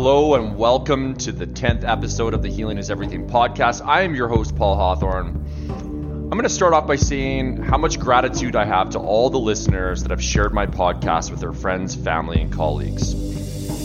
Hello 0.00 0.36
and 0.36 0.56
welcome 0.56 1.16
to 1.16 1.32
the 1.32 1.44
10th 1.44 1.82
episode 1.82 2.32
of 2.32 2.40
the 2.40 2.48
Healing 2.48 2.78
is 2.78 2.88
Everything 2.88 3.26
podcast. 3.26 3.84
I 3.84 4.02
am 4.02 4.14
your 4.14 4.28
host, 4.28 4.54
Paul 4.54 4.76
Hawthorne. 4.76 5.44
I'm 5.68 6.30
going 6.30 6.44
to 6.44 6.48
start 6.48 6.72
off 6.72 6.86
by 6.86 6.94
saying 6.94 7.56
how 7.56 7.78
much 7.78 7.98
gratitude 7.98 8.54
I 8.54 8.64
have 8.64 8.90
to 8.90 9.00
all 9.00 9.28
the 9.28 9.40
listeners 9.40 10.02
that 10.02 10.12
have 10.12 10.22
shared 10.22 10.54
my 10.54 10.66
podcast 10.66 11.32
with 11.32 11.40
their 11.40 11.52
friends, 11.52 11.96
family, 11.96 12.40
and 12.40 12.52
colleagues. 12.52 13.12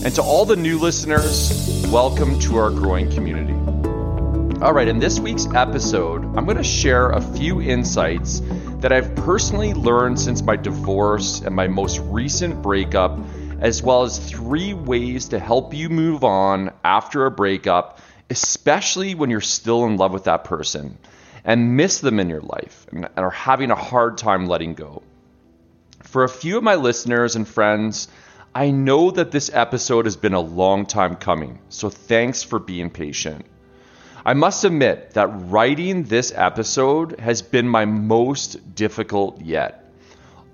And 0.06 0.14
to 0.14 0.22
all 0.22 0.46
the 0.46 0.56
new 0.56 0.78
listeners, 0.78 1.84
welcome 1.90 2.38
to 2.42 2.58
our 2.58 2.70
growing 2.70 3.10
community. 3.10 3.54
All 4.62 4.72
right, 4.72 4.88
in 4.88 5.00
this 5.00 5.20
week's 5.20 5.48
episode, 5.48 6.26
I'm 6.38 6.46
going 6.46 6.58
to 6.58 6.64
share 6.64 7.10
a 7.10 7.22
few 7.22 7.60
insights 7.60 8.44
that 8.82 8.92
I've 8.92 9.16
personally 9.16 9.74
learned 9.74 10.20
since 10.20 10.44
my 10.44 10.58
divorce 10.58 11.42
and 11.42 11.56
my 11.56 11.68
most 11.68 11.98
recent 12.02 12.62
breakup, 12.62 13.18
as 13.64 13.82
well 13.82 14.04
as 14.04 14.20
three 14.20 14.74
ways 14.74 15.30
to 15.30 15.40
help 15.40 15.74
you 15.74 15.88
move 15.88 16.26
on 16.26 16.70
after 16.84 17.26
a 17.26 17.32
breakup, 17.32 18.02
especially 18.30 19.16
when 19.16 19.30
you're 19.30 19.40
still 19.40 19.86
in 19.86 19.96
love 19.96 20.12
with 20.12 20.26
that 20.26 20.44
person 20.44 20.98
and 21.46 21.78
miss 21.78 22.00
them 22.00 22.20
in 22.20 22.28
your 22.28 22.42
life 22.42 22.86
and 22.92 23.08
are 23.16 23.30
having 23.30 23.72
a 23.72 23.76
hard 23.76 24.18
time 24.18 24.48
letting 24.48 24.74
go. 24.74 25.02
For 26.02 26.26
a 26.26 26.30
few 26.30 26.58
of 26.58 26.64
my 26.64 26.76
listeners 26.76 27.38
and 27.38 27.48
friends, 27.48 28.10
I 28.54 28.70
know 28.70 29.12
that 29.12 29.32
this 29.32 29.50
episode 29.54 30.06
has 30.06 30.18
been 30.18 30.34
a 30.34 30.42
long 30.42 30.86
time 30.86 31.16
coming, 31.16 31.60
so 31.70 31.90
thanks 31.90 32.44
for 32.44 32.60
being 32.60 32.90
patient. 32.90 33.46
I 34.26 34.34
must 34.34 34.66
admit 34.66 35.12
that 35.12 35.28
writing 35.28 36.04
this 36.04 36.34
episode 36.36 37.18
has 37.18 37.42
been 37.42 37.70
my 37.70 37.86
most 37.86 38.76
difficult 38.76 39.42
yet. 39.42 39.83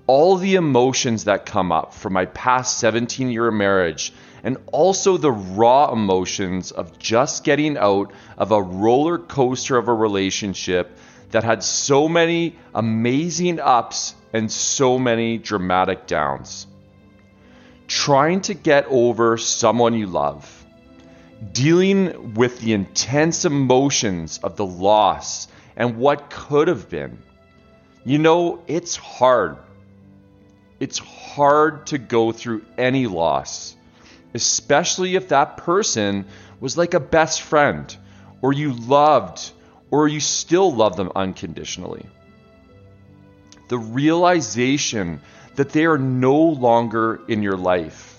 All 0.06 0.36
the 0.36 0.54
emotions 0.56 1.24
that 1.24 1.46
come 1.46 1.70
up 1.72 1.94
from 1.94 2.12
my 2.12 2.26
past 2.26 2.78
17 2.78 3.30
year 3.30 3.50
marriage, 3.50 4.12
and 4.42 4.56
also 4.72 5.16
the 5.16 5.30
raw 5.30 5.92
emotions 5.92 6.72
of 6.72 6.98
just 6.98 7.44
getting 7.44 7.76
out 7.76 8.12
of 8.38 8.52
a 8.52 8.62
roller 8.62 9.18
coaster 9.18 9.76
of 9.76 9.88
a 9.88 9.94
relationship 9.94 10.96
that 11.30 11.44
had 11.44 11.62
so 11.62 12.08
many 12.08 12.56
amazing 12.74 13.60
ups 13.60 14.14
and 14.32 14.50
so 14.50 14.98
many 14.98 15.38
dramatic 15.38 16.06
downs. 16.06 16.66
Trying 17.86 18.40
to 18.42 18.54
get 18.54 18.86
over 18.88 19.36
someone 19.36 19.94
you 19.94 20.06
love 20.06 20.60
dealing 21.52 22.34
with 22.34 22.60
the 22.60 22.72
intense 22.72 23.44
emotions 23.44 24.38
of 24.42 24.56
the 24.56 24.66
loss 24.66 25.48
and 25.76 25.96
what 25.96 26.30
could 26.30 26.68
have 26.68 26.88
been. 26.88 27.22
You 28.04 28.18
know, 28.18 28.62
it's 28.66 28.96
hard. 28.96 29.56
It's 30.80 30.98
hard 30.98 31.86
to 31.88 31.98
go 31.98 32.32
through 32.32 32.64
any 32.78 33.06
loss, 33.06 33.76
especially 34.34 35.14
if 35.14 35.28
that 35.28 35.58
person 35.58 36.26
was 36.58 36.76
like 36.76 36.94
a 36.94 37.00
best 37.00 37.42
friend, 37.42 37.94
or 38.42 38.52
you 38.52 38.72
loved, 38.72 39.50
or 39.90 40.08
you 40.08 40.20
still 40.20 40.72
love 40.74 40.96
them 40.96 41.12
unconditionally. 41.14 42.06
The 43.68 43.78
realization 43.78 45.20
that 45.56 45.70
they 45.70 45.84
are 45.84 45.98
no 45.98 46.36
longer 46.36 47.20
in 47.28 47.42
your 47.42 47.56
life 47.56 48.10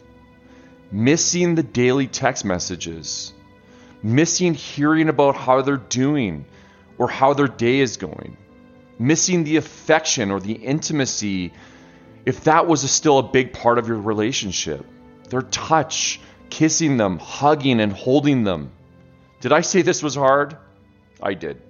missing 0.92 1.56
the 1.56 1.64
daily 1.64 2.08
text 2.08 2.44
messages, 2.44 3.34
missing 4.04 4.54
hearing 4.54 5.10
about 5.10 5.36
how 5.36 5.62
they're 5.62 5.78
doing 5.78 6.46
or 6.98 7.10
how 7.10 7.34
their 7.34 7.48
day 7.48 7.80
is 7.80 7.98
going, 7.98 8.36
missing 9.00 9.44
the 9.44 9.58
affection 9.58 10.32
or 10.32 10.40
the 10.40 10.54
intimacy 10.54 11.54
if 12.26 12.44
that 12.46 12.68
was 12.68 12.84
a 12.84 12.88
still 12.88 13.20
a 13.20 13.24
big 13.24 13.54
part 13.54 13.78
of 13.78 13.88
your 13.88 13.98
relationship. 13.98 14.86
Their 15.30 15.42
touch, 15.42 16.20
kissing 16.50 16.98
them, 16.98 17.18
hugging 17.18 17.80
and 17.80 17.92
holding 17.92 18.44
them. 18.44 18.72
Did 19.40 19.54
I 19.54 19.62
say 19.62 19.82
this 19.82 20.04
was 20.04 20.16
hard? 20.16 20.58
I 21.22 21.34
did. 21.34 21.62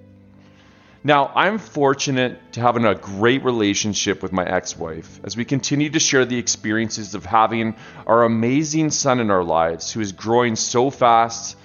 Now, 1.04 1.32
I'm 1.34 1.58
fortunate 1.58 2.54
to 2.54 2.62
have 2.62 2.76
a 2.76 2.94
great 2.94 3.44
relationship 3.44 4.22
with 4.22 4.32
my 4.32 4.46
ex 4.46 4.78
wife 4.78 5.20
as 5.24 5.36
we 5.36 5.46
continue 5.46 5.90
to 5.90 6.00
share 6.00 6.26
the 6.26 6.38
experiences 6.38 7.16
of 7.16 7.26
having 7.26 7.76
our 8.06 8.24
amazing 8.24 8.92
son 8.92 9.20
in 9.20 9.32
our 9.32 9.44
lives 9.44 9.92
who 9.92 10.00
is 10.00 10.12
growing 10.12 10.56
so 10.56 10.92
fast, 10.92 11.58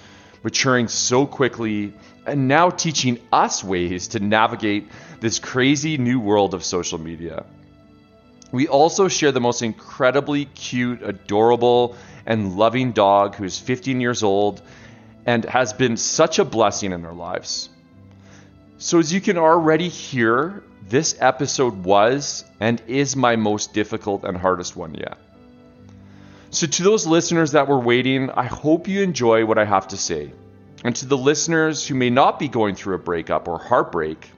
maturing 0.43 0.87
so 0.87 1.27
quickly, 1.27 1.93
and 2.25 2.47
now 2.47 2.71
teaching 2.71 3.19
us 3.31 3.63
ways 3.63 4.07
to 4.09 4.19
navigate 4.19 4.89
this 5.19 5.37
crazy 5.37 5.97
new 5.97 6.19
world 6.19 6.55
of 6.55 6.63
social 6.63 6.97
media. 6.97 7.45
We 8.51 8.67
also 8.67 9.07
share 9.07 9.31
the 9.31 9.41
most 9.41 9.61
incredibly 9.61 10.45
cute, 10.45 11.01
adorable, 11.03 11.95
and 12.25 12.57
loving 12.57 12.91
dog 12.91 13.35
who 13.35 13.43
is 13.43 13.59
15 13.59 13.99
years 13.99 14.23
old 14.23 14.61
and 15.25 15.43
has 15.45 15.73
been 15.73 15.97
such 15.97 16.39
a 16.39 16.45
blessing 16.45 16.93
in 16.93 17.05
our 17.05 17.13
lives. 17.13 17.69
So, 18.77 18.99
as 18.99 19.11
you 19.11 19.19
can 19.19 19.37
already 19.37 19.89
hear, 19.89 20.63
this 20.87 21.17
episode 21.19 21.83
was 21.83 22.45
and 22.59 22.81
is 22.87 23.15
my 23.15 23.35
most 23.35 23.73
difficult 23.73 24.23
and 24.23 24.37
hardest 24.37 24.75
one 24.75 24.93
yet. 24.93 25.17
So, 26.51 26.67
to 26.67 26.83
those 26.83 27.05
listeners 27.05 27.51
that 27.51 27.67
were 27.67 27.79
waiting, 27.79 28.29
I 28.29 28.43
hope 28.43 28.87
you 28.87 29.01
enjoy 29.01 29.45
what 29.45 29.57
I 29.57 29.65
have 29.65 29.89
to 29.89 29.97
say. 29.97 30.31
And 30.83 30.95
to 30.97 31.05
the 31.05 31.17
listeners 31.17 31.85
who 31.85 31.95
may 31.95 32.09
not 32.09 32.39
be 32.39 32.47
going 32.47 32.75
through 32.75 32.95
a 32.95 32.99
breakup 32.99 33.47
or 33.47 33.57
heartbreak, 33.57 34.31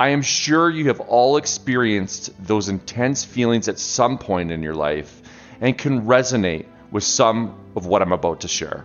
I 0.00 0.10
am 0.10 0.22
sure 0.22 0.70
you 0.70 0.86
have 0.86 1.00
all 1.00 1.38
experienced 1.38 2.30
those 2.46 2.68
intense 2.68 3.24
feelings 3.24 3.68
at 3.68 3.80
some 3.80 4.16
point 4.16 4.52
in 4.52 4.62
your 4.62 4.74
life 4.74 5.22
and 5.60 5.76
can 5.76 6.02
resonate 6.02 6.66
with 6.92 7.02
some 7.02 7.58
of 7.74 7.86
what 7.86 8.00
I'm 8.00 8.12
about 8.12 8.42
to 8.42 8.48
share. 8.48 8.84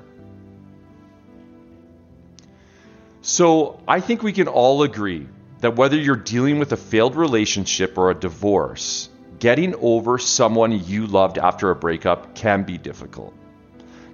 So 3.22 3.80
I 3.88 4.00
think 4.00 4.24
we 4.24 4.34
can 4.34 4.48
all 4.48 4.82
agree 4.82 5.28
that 5.60 5.76
whether 5.76 5.96
you're 5.96 6.16
dealing 6.16 6.58
with 6.58 6.72
a 6.72 6.78
failed 6.78 7.16
relationship 7.16 7.96
or 7.98 8.10
a 8.10 8.16
divorce, 8.16 9.08
getting 9.38 9.76
over 9.76 10.18
someone 10.18 10.72
you 10.72 11.06
loved 11.06 11.38
after 11.38 11.70
a 11.70 11.76
breakup 11.76 12.34
can 12.34 12.64
be 12.64 12.80
difficult. 12.80 13.36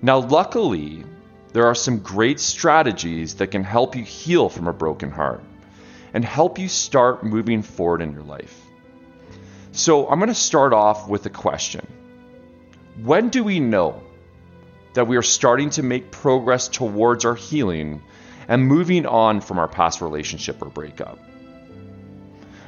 Now, 0.01 0.19
luckily, 0.19 1.05
there 1.53 1.65
are 1.65 1.75
some 1.75 1.99
great 1.99 2.41
strategies 2.41 3.35
that 3.35 3.47
can 3.47 3.63
help 3.63 3.95
you 3.95 4.03
heal 4.03 4.49
from 4.49 4.67
a 4.67 4.73
broken 4.73 5.09
heart 5.09 5.43
and 6.13 6.23
help 6.25 6.59
you 6.59 6.67
start 6.67 7.23
moving 7.23 7.61
forward 7.61 8.01
in 8.01 8.13
your 8.13 8.23
life. 8.23 8.59
So, 9.71 10.09
I'm 10.09 10.19
going 10.19 10.29
to 10.29 10.35
start 10.35 10.73
off 10.73 11.07
with 11.07 11.25
a 11.25 11.29
question 11.29 11.85
When 13.03 13.29
do 13.29 13.43
we 13.43 13.59
know 13.59 14.01
that 14.93 15.07
we 15.07 15.17
are 15.17 15.21
starting 15.21 15.69
to 15.71 15.83
make 15.83 16.11
progress 16.11 16.67
towards 16.67 17.25
our 17.25 17.35
healing 17.35 18.01
and 18.47 18.65
moving 18.65 19.05
on 19.05 19.41
from 19.41 19.59
our 19.59 19.67
past 19.67 20.01
relationship 20.01 20.61
or 20.61 20.69
breakup? 20.69 21.19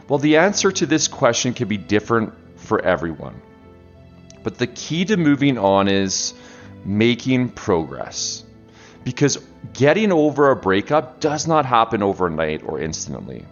Well, 0.07 0.19
the 0.19 0.37
answer 0.37 0.71
to 0.71 0.85
this 0.85 1.07
question 1.07 1.53
can 1.53 1.67
be 1.67 1.77
different 1.77 2.33
for 2.57 2.81
everyone. 2.81 3.41
But 4.43 4.57
the 4.57 4.67
key 4.67 5.05
to 5.05 5.17
moving 5.17 5.57
on 5.57 5.87
is 5.87 6.33
making 6.85 7.49
progress. 7.49 8.43
Because 9.03 9.37
getting 9.73 10.11
over 10.11 10.51
a 10.51 10.55
breakup 10.55 11.19
does 11.19 11.47
not 11.47 11.65
happen 11.65 12.03
overnight 12.03 12.63
or 12.63 12.79
instantly. 12.79 13.45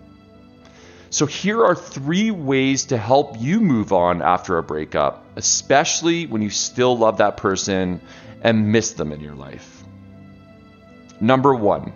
So, 1.12 1.26
here 1.26 1.66
are 1.66 1.76
three 1.76 2.30
ways 2.30 2.86
to 2.86 2.98
help 2.98 3.40
you 3.40 3.60
move 3.60 3.92
on 3.92 4.22
after 4.22 4.60
a 4.60 4.64
breakup, 4.64 5.26
especially 5.36 6.28
when 6.28 6.44
you 6.44 6.52
still 6.52 6.96
love 6.96 7.18
that 7.18 7.38
person 7.38 8.00
and 8.44 8.72
miss 8.72 8.94
them 8.94 9.12
in 9.12 9.20
your 9.20 9.34
life. 9.34 9.84
Number 11.20 11.56
one, 11.56 11.94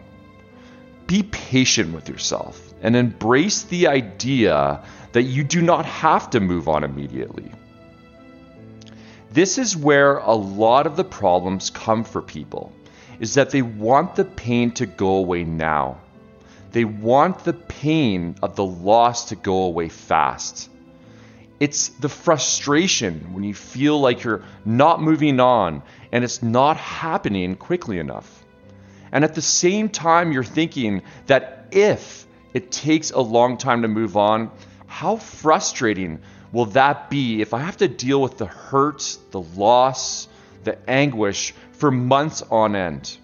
be 1.05 1.21
patient 1.23 1.93
with 1.93 2.09
yourself 2.09 2.73
and 2.81 2.95
embrace 2.95 3.63
the 3.63 3.87
idea 3.87 4.83
that 5.11 5.23
you 5.23 5.43
do 5.43 5.61
not 5.61 5.85
have 5.85 6.31
to 6.31 6.39
move 6.39 6.67
on 6.67 6.83
immediately. 6.83 7.51
This 9.31 9.57
is 9.57 9.77
where 9.77 10.17
a 10.17 10.33
lot 10.33 10.87
of 10.87 10.95
the 10.95 11.03
problems 11.03 11.69
come 11.69 12.03
for 12.03 12.21
people 12.21 12.73
is 13.19 13.35
that 13.35 13.49
they 13.49 13.61
want 13.61 14.15
the 14.15 14.25
pain 14.25 14.71
to 14.71 14.85
go 14.85 15.15
away 15.15 15.43
now. 15.43 15.99
They 16.71 16.85
want 16.85 17.43
the 17.43 17.53
pain 17.53 18.35
of 18.41 18.55
the 18.55 18.65
loss 18.65 19.29
to 19.29 19.35
go 19.35 19.63
away 19.63 19.89
fast. 19.89 20.69
It's 21.59 21.89
the 21.89 22.09
frustration 22.09 23.33
when 23.33 23.43
you 23.43 23.53
feel 23.53 23.99
like 23.99 24.23
you're 24.23 24.43
not 24.65 25.01
moving 25.01 25.39
on 25.39 25.83
and 26.11 26.23
it's 26.23 26.41
not 26.41 26.77
happening 26.77 27.55
quickly 27.55 27.99
enough. 27.99 28.43
And 29.11 29.23
at 29.23 29.35
the 29.35 29.41
same 29.41 29.89
time, 29.89 30.31
you're 30.31 30.43
thinking 30.43 31.03
that 31.27 31.67
if 31.71 32.25
it 32.53 32.71
takes 32.71 33.11
a 33.11 33.19
long 33.19 33.57
time 33.57 33.83
to 33.83 33.87
move 33.87 34.17
on, 34.17 34.51
how 34.87 35.17
frustrating 35.17 36.19
will 36.51 36.65
that 36.65 37.09
be 37.09 37.41
if 37.41 37.53
I 37.53 37.59
have 37.59 37.77
to 37.77 37.87
deal 37.87 38.21
with 38.21 38.37
the 38.37 38.45
hurt, 38.45 39.17
the 39.31 39.41
loss, 39.41 40.27
the 40.63 40.77
anguish 40.89 41.53
for 41.73 41.91
months 41.91 42.41
on 42.41 42.75
end? 42.75 43.17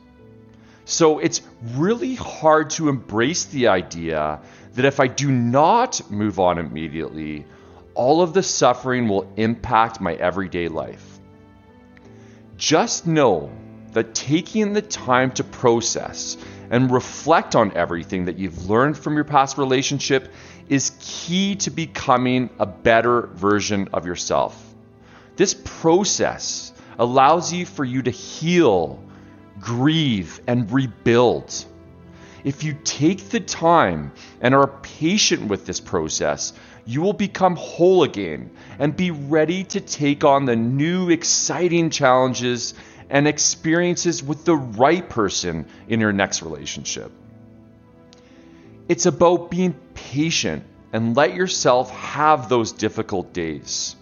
So 0.85 1.19
it's 1.19 1.41
really 1.75 2.15
hard 2.15 2.71
to 2.71 2.89
embrace 2.89 3.45
the 3.45 3.67
idea 3.67 4.41
that 4.73 4.85
if 4.85 4.99
I 4.99 5.07
do 5.07 5.31
not 5.31 6.09
move 6.09 6.39
on 6.39 6.57
immediately, 6.57 7.45
all 7.93 8.21
of 8.21 8.33
the 8.33 8.41
suffering 8.41 9.07
will 9.07 9.31
impact 9.35 10.01
my 10.01 10.13
everyday 10.15 10.67
life. 10.67 11.19
Just 12.57 13.05
know 13.05 13.51
that 13.91 14.13
taking 14.15 14.73
the 14.73 14.81
time 14.81 15.31
to 15.31 15.43
process 15.43 16.37
and 16.69 16.91
reflect 16.91 17.55
on 17.55 17.75
everything 17.75 18.25
that 18.25 18.37
you've 18.37 18.69
learned 18.69 18.97
from 18.97 19.15
your 19.15 19.23
past 19.23 19.57
relationship 19.57 20.31
is 20.67 20.91
key 20.99 21.55
to 21.55 21.71
becoming 21.71 22.49
a 22.59 22.65
better 22.65 23.27
version 23.33 23.89
of 23.93 24.05
yourself. 24.05 24.55
This 25.35 25.53
process 25.53 26.71
allows 26.99 27.51
you 27.51 27.65
for 27.65 27.83
you 27.83 28.03
to 28.03 28.11
heal, 28.11 29.01
grieve, 29.59 30.39
and 30.45 30.71
rebuild. 30.71 31.65
If 32.43 32.63
you 32.63 32.77
take 32.83 33.29
the 33.29 33.39
time 33.39 34.11
and 34.41 34.53
are 34.53 34.67
patient 34.67 35.47
with 35.47 35.65
this 35.65 35.79
process, 35.79 36.53
you 36.85 37.01
will 37.01 37.13
become 37.13 37.55
whole 37.55 38.03
again 38.03 38.51
and 38.77 38.95
be 38.95 39.11
ready 39.11 39.63
to 39.65 39.81
take 39.81 40.23
on 40.23 40.45
the 40.45 40.55
new 40.55 41.09
exciting 41.09 41.89
challenges 41.89 42.73
and 43.09 43.27
experiences 43.27 44.23
with 44.23 44.45
the 44.45 44.55
right 44.55 45.07
person 45.09 45.65
in 45.87 45.99
your 45.99 46.13
next 46.13 46.41
relationship. 46.41 47.11
It's 48.87 49.05
about 49.05 49.51
being 49.51 49.73
patient 49.93 50.63
and 50.93 51.15
let 51.15 51.35
yourself 51.35 51.91
have 51.91 52.49
those 52.49 52.71
difficult 52.71 53.33
days. 53.33 53.95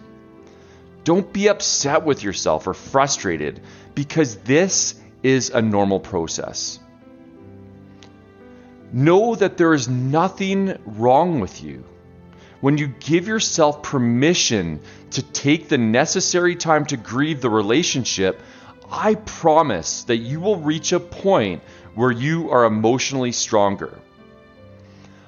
Don't 1.07 1.31
be 1.31 1.47
upset 1.47 2.03
with 2.03 2.21
yourself 2.21 2.67
or 2.67 2.73
frustrated 2.73 3.61
because 3.95 4.35
this 4.39 4.93
is 5.23 5.51
a 5.51 5.61
normal 5.61 6.01
process. 6.01 6.79
Know 8.91 9.33
that 9.35 9.55
there 9.55 9.73
is 9.73 9.87
nothing 9.87 10.77
wrong 10.85 11.39
with 11.39 11.63
you. 11.63 11.85
When 12.59 12.77
you 12.77 12.87
give 12.87 13.25
yourself 13.25 13.83
permission 13.83 14.81
to 15.11 15.21
take 15.23 15.69
the 15.69 15.77
necessary 15.77 16.57
time 16.57 16.85
to 16.87 16.97
grieve 16.97 17.39
the 17.39 17.49
relationship, 17.49 18.41
I 18.91 19.15
promise 19.15 20.03
that 20.03 20.17
you 20.17 20.41
will 20.41 20.57
reach 20.57 20.91
a 20.91 20.99
point 20.99 21.63
where 21.95 22.11
you 22.11 22.51
are 22.51 22.65
emotionally 22.65 23.31
stronger. 23.31 23.97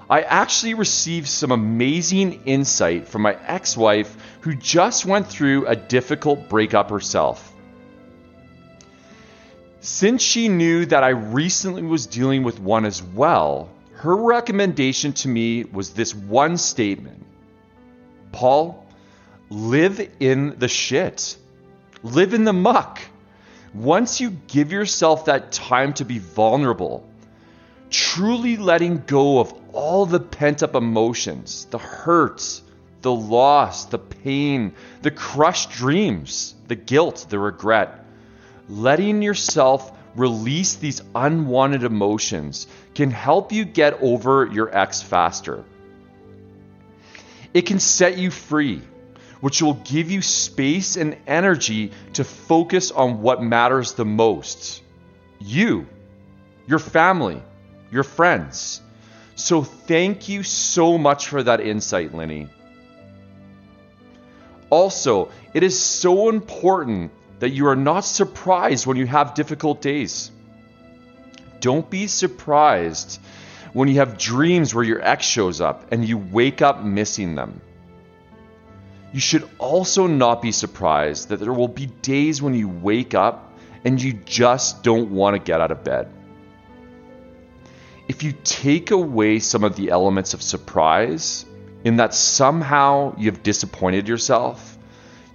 I 0.09 0.21
actually 0.21 0.73
received 0.73 1.27
some 1.27 1.51
amazing 1.51 2.41
insight 2.45 3.07
from 3.07 3.21
my 3.21 3.37
ex 3.45 3.77
wife 3.77 4.17
who 4.41 4.55
just 4.55 5.05
went 5.05 5.27
through 5.27 5.67
a 5.67 5.75
difficult 5.75 6.49
breakup 6.49 6.89
herself. 6.89 7.53
Since 9.81 10.23
she 10.23 10.49
knew 10.49 10.87
that 10.87 11.03
I 11.03 11.09
recently 11.09 11.83
was 11.83 12.07
dealing 12.07 12.43
with 12.43 12.59
one 12.59 12.85
as 12.85 13.03
well, 13.03 13.69
her 13.93 14.15
recommendation 14.15 15.13
to 15.13 15.27
me 15.27 15.65
was 15.65 15.91
this 15.91 16.15
one 16.15 16.57
statement 16.57 17.23
Paul, 18.31 18.85
live 19.49 20.09
in 20.19 20.57
the 20.57 20.67
shit, 20.67 21.37
live 22.01 22.33
in 22.33 22.45
the 22.45 22.53
muck. 22.53 22.99
Once 23.75 24.19
you 24.19 24.31
give 24.47 24.71
yourself 24.71 25.25
that 25.25 25.51
time 25.51 25.93
to 25.93 26.05
be 26.05 26.17
vulnerable, 26.17 27.07
truly 27.91 28.57
letting 28.57 29.03
go 29.05 29.39
of 29.39 29.53
all 29.73 30.05
the 30.05 30.19
pent 30.19 30.63
up 30.63 30.75
emotions, 30.75 31.65
the 31.71 31.77
hurts, 31.77 32.61
the 33.01 33.13
loss, 33.13 33.85
the 33.85 33.99
pain, 33.99 34.73
the 35.01 35.11
crushed 35.11 35.71
dreams, 35.71 36.55
the 36.67 36.75
guilt, 36.75 37.27
the 37.29 37.39
regret, 37.39 38.05
letting 38.67 39.21
yourself 39.21 39.91
release 40.15 40.75
these 40.75 41.01
unwanted 41.15 41.83
emotions 41.83 42.67
can 42.95 43.11
help 43.11 43.51
you 43.51 43.63
get 43.63 44.01
over 44.01 44.45
your 44.45 44.75
ex 44.75 45.01
faster. 45.01 45.63
It 47.53 47.63
can 47.63 47.79
set 47.79 48.17
you 48.17 48.31
free 48.31 48.81
which 49.41 49.61
will 49.61 49.75
give 49.75 50.11
you 50.11 50.21
space 50.21 50.97
and 50.97 51.17
energy 51.25 51.91
to 52.13 52.23
focus 52.23 52.91
on 52.91 53.21
what 53.21 53.41
matters 53.41 53.93
the 53.93 54.05
most 54.05 54.83
you, 55.41 55.87
your 56.67 56.79
family, 56.79 57.41
your 57.91 58.03
friends. 58.03 58.81
So, 59.39 59.63
thank 59.63 60.27
you 60.27 60.43
so 60.43 60.97
much 60.97 61.29
for 61.29 61.41
that 61.41 61.61
insight, 61.61 62.13
Lenny. 62.13 62.49
Also, 64.69 65.31
it 65.53 65.63
is 65.63 65.79
so 65.79 66.27
important 66.27 67.11
that 67.39 67.51
you 67.51 67.67
are 67.67 67.75
not 67.77 68.01
surprised 68.01 68.85
when 68.85 68.97
you 68.97 69.07
have 69.07 69.35
difficult 69.35 69.81
days. 69.81 70.29
Don't 71.61 71.89
be 71.89 72.07
surprised 72.07 73.21
when 73.71 73.87
you 73.87 73.95
have 73.95 74.17
dreams 74.17 74.75
where 74.75 74.83
your 74.83 75.01
ex 75.01 75.25
shows 75.25 75.61
up 75.61 75.89
and 75.93 76.05
you 76.05 76.17
wake 76.17 76.61
up 76.61 76.83
missing 76.83 77.35
them. 77.35 77.61
You 79.13 79.21
should 79.21 79.49
also 79.57 80.05
not 80.05 80.41
be 80.41 80.51
surprised 80.51 81.29
that 81.29 81.39
there 81.39 81.53
will 81.53 81.69
be 81.69 81.85
days 81.85 82.41
when 82.41 82.55
you 82.55 82.67
wake 82.67 83.13
up 83.15 83.57
and 83.85 84.01
you 84.01 84.11
just 84.11 84.83
don't 84.83 85.11
want 85.11 85.35
to 85.35 85.39
get 85.39 85.61
out 85.61 85.71
of 85.71 85.85
bed. 85.85 86.11
If 88.09 88.23
you 88.23 88.33
take 88.43 88.89
away 88.89 89.37
some 89.37 89.63
of 89.63 89.75
the 89.75 89.91
elements 89.91 90.33
of 90.33 90.41
surprise, 90.41 91.45
in 91.83 91.97
that 91.97 92.15
somehow 92.15 93.13
you've 93.19 93.43
disappointed 93.43 94.07
yourself, 94.07 94.79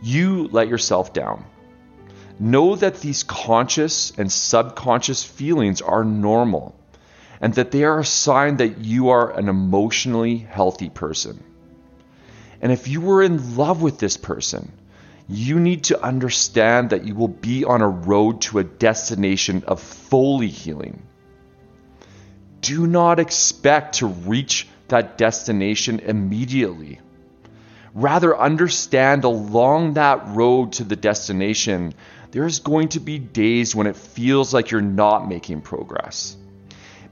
you 0.02 0.48
let 0.48 0.66
yourself 0.66 1.12
down. 1.12 1.44
Know 2.40 2.74
that 2.74 3.00
these 3.00 3.22
conscious 3.22 4.10
and 4.18 4.30
subconscious 4.30 5.22
feelings 5.22 5.82
are 5.82 6.04
normal 6.04 6.74
and 7.40 7.54
that 7.54 7.70
they 7.70 7.84
are 7.84 8.00
a 8.00 8.04
sign 8.04 8.56
that 8.56 8.78
you 8.78 9.10
are 9.10 9.30
an 9.30 9.48
emotionally 9.48 10.38
healthy 10.38 10.90
person. 10.90 11.44
And 12.60 12.72
if 12.72 12.88
you 12.88 13.00
were 13.00 13.22
in 13.22 13.56
love 13.56 13.82
with 13.82 14.00
this 14.00 14.16
person, 14.16 14.72
you 15.28 15.60
need 15.60 15.84
to 15.84 16.02
understand 16.02 16.90
that 16.90 17.06
you 17.06 17.14
will 17.14 17.28
be 17.28 17.64
on 17.64 17.82
a 17.82 17.88
road 17.88 18.40
to 18.42 18.58
a 18.58 18.64
destination 18.64 19.62
of 19.68 19.80
fully 19.80 20.48
healing. 20.48 21.02
Do 22.64 22.86
not 22.86 23.20
expect 23.20 23.96
to 23.96 24.06
reach 24.06 24.66
that 24.88 25.18
destination 25.18 26.00
immediately. 26.00 26.98
Rather, 27.92 28.34
understand 28.34 29.24
along 29.24 29.94
that 29.94 30.28
road 30.28 30.72
to 30.72 30.84
the 30.84 30.96
destination, 30.96 31.92
there's 32.30 32.60
going 32.60 32.88
to 32.88 33.00
be 33.00 33.18
days 33.18 33.74
when 33.74 33.86
it 33.86 33.96
feels 33.96 34.54
like 34.54 34.70
you're 34.70 34.80
not 34.80 35.28
making 35.28 35.60
progress. 35.60 36.38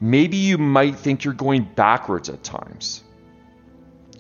Maybe 0.01 0.39
you 0.39 0.57
might 0.57 0.97
think 0.97 1.23
you're 1.23 1.35
going 1.35 1.69
backwards 1.75 2.31
at 2.31 2.43
times. 2.43 3.03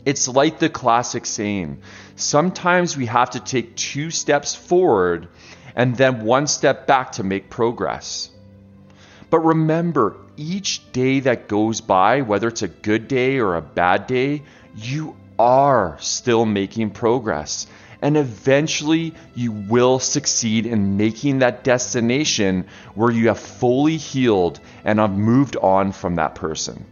It's 0.04 0.28
like 0.28 0.58
the 0.58 0.68
classic 0.68 1.24
saying 1.24 1.80
sometimes 2.14 2.94
we 2.94 3.06
have 3.06 3.30
to 3.30 3.40
take 3.40 3.74
two 3.74 4.10
steps 4.10 4.54
forward 4.54 5.28
and 5.74 5.96
then 5.96 6.26
one 6.26 6.46
step 6.46 6.86
back 6.86 7.12
to 7.12 7.24
make 7.24 7.48
progress. 7.48 8.31
But 9.32 9.46
remember, 9.46 10.18
each 10.36 10.92
day 10.92 11.20
that 11.20 11.48
goes 11.48 11.80
by, 11.80 12.20
whether 12.20 12.48
it's 12.48 12.60
a 12.60 12.68
good 12.68 13.08
day 13.08 13.38
or 13.38 13.54
a 13.54 13.62
bad 13.62 14.06
day, 14.06 14.42
you 14.76 15.16
are 15.38 15.96
still 16.00 16.44
making 16.44 16.90
progress. 16.90 17.66
And 18.02 18.18
eventually, 18.18 19.14
you 19.34 19.52
will 19.52 19.98
succeed 20.00 20.66
in 20.66 20.98
making 20.98 21.38
that 21.38 21.64
destination 21.64 22.66
where 22.94 23.10
you 23.10 23.28
have 23.28 23.38
fully 23.38 23.96
healed 23.96 24.60
and 24.84 24.98
have 24.98 25.16
moved 25.16 25.56
on 25.56 25.92
from 25.92 26.16
that 26.16 26.34
person. 26.34 26.84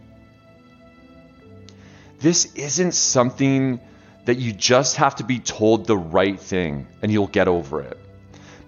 This 2.21 2.51
isn't 2.55 2.95
something 2.95 3.79
that 4.25 4.39
you 4.39 4.51
just 4.51 4.95
have 4.95 5.17
to 5.17 5.23
be 5.23 5.37
told 5.37 5.85
the 5.85 5.95
right 5.95 6.39
thing 6.39 6.87
and 7.03 7.11
you'll 7.11 7.27
get 7.27 7.47
over 7.47 7.83
it. 7.83 7.99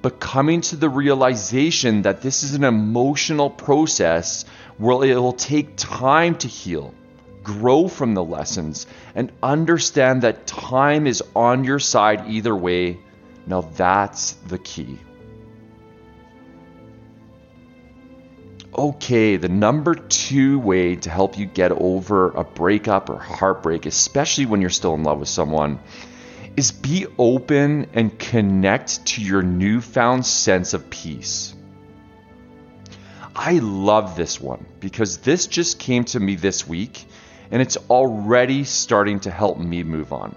But 0.03 0.19
coming 0.19 0.61
to 0.61 0.75
the 0.75 0.89
realization 0.89 2.03
that 2.03 2.21
this 2.21 2.43
is 2.43 2.53
an 2.53 2.63
emotional 2.63 3.49
process 3.49 4.45
where 4.77 5.03
it 5.09 5.15
will 5.15 5.33
take 5.33 5.75
time 5.75 6.35
to 6.35 6.47
heal, 6.47 6.93
grow 7.41 7.87
from 7.87 8.13
the 8.13 8.23
lessons, 8.23 8.85
and 9.15 9.31
understand 9.41 10.21
that 10.21 10.45
time 10.45 11.07
is 11.07 11.23
on 11.35 11.63
your 11.63 11.79
side 11.79 12.27
either 12.27 12.55
way. 12.55 12.99
Now 13.47 13.61
that's 13.61 14.33
the 14.33 14.59
key. 14.59 14.99
okay, 18.75 19.37
the 19.37 19.49
number 19.49 19.95
two 19.95 20.59
way 20.59 20.95
to 20.95 21.09
help 21.09 21.37
you 21.37 21.45
get 21.45 21.71
over 21.71 22.31
a 22.31 22.43
breakup 22.43 23.09
or 23.09 23.19
heartbreak, 23.19 23.85
especially 23.85 24.45
when 24.45 24.61
you're 24.61 24.69
still 24.69 24.93
in 24.95 25.03
love 25.03 25.19
with 25.19 25.29
someone, 25.29 25.79
is 26.55 26.71
be 26.71 27.07
open 27.17 27.87
and 27.93 28.17
connect 28.17 29.05
to 29.05 29.21
your 29.21 29.41
newfound 29.41 30.25
sense 30.25 30.73
of 30.73 30.89
peace. 30.89 31.55
I 33.35 33.53
love 33.59 34.15
this 34.15 34.39
one 34.39 34.65
because 34.79 35.17
this 35.17 35.47
just 35.47 35.79
came 35.79 36.03
to 36.05 36.19
me 36.19 36.35
this 36.35 36.67
week 36.67 37.05
and 37.49 37.61
it's 37.61 37.77
already 37.89 38.63
starting 38.63 39.19
to 39.21 39.31
help 39.31 39.57
me 39.57 39.83
move 39.83 40.13
on. 40.13 40.35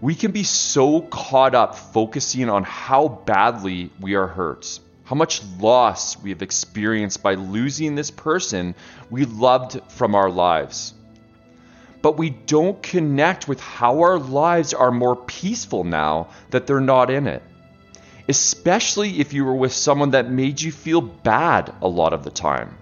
We 0.00 0.14
can 0.14 0.32
be 0.32 0.42
so 0.42 1.00
caught 1.00 1.54
up 1.54 1.74
focusing 1.74 2.50
on 2.50 2.64
how 2.64 3.08
badly 3.08 3.90
we 3.98 4.14
are 4.14 4.26
hurt 4.26 4.78
how 5.06 5.14
much 5.14 5.40
loss 5.60 6.20
we 6.20 6.30
have 6.30 6.42
experienced 6.42 7.22
by 7.22 7.34
losing 7.34 7.94
this 7.94 8.10
person 8.10 8.74
we 9.08 9.24
loved 9.24 9.80
from 9.88 10.16
our 10.16 10.28
lives. 10.28 10.94
But 12.06 12.18
we 12.18 12.30
don't 12.30 12.80
connect 12.80 13.48
with 13.48 13.58
how 13.58 14.02
our 14.02 14.16
lives 14.16 14.72
are 14.72 14.92
more 14.92 15.16
peaceful 15.16 15.82
now 15.82 16.28
that 16.50 16.68
they're 16.68 16.78
not 16.80 17.10
in 17.10 17.26
it. 17.26 17.42
especially 18.28 19.20
if 19.20 19.32
you 19.32 19.44
were 19.44 19.54
with 19.54 19.72
someone 19.72 20.10
that 20.10 20.30
made 20.30 20.60
you 20.60 20.72
feel 20.72 21.00
bad 21.00 21.72
a 21.80 21.88
lot 21.88 22.12
of 22.12 22.24
the 22.24 22.30
time, 22.30 22.76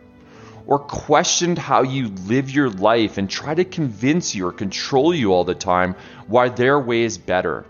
or 0.66 0.78
questioned 0.78 1.58
how 1.58 1.82
you 1.82 2.08
live 2.08 2.50
your 2.50 2.70
life 2.70 3.18
and 3.18 3.28
try 3.28 3.54
to 3.54 3.64
convince 3.64 4.34
you 4.34 4.46
or 4.46 4.52
control 4.52 5.14
you 5.14 5.32
all 5.32 5.44
the 5.44 5.54
time 5.54 5.94
why 6.26 6.48
their 6.48 6.80
way 6.80 7.02
is 7.02 7.18
better. 7.18 7.66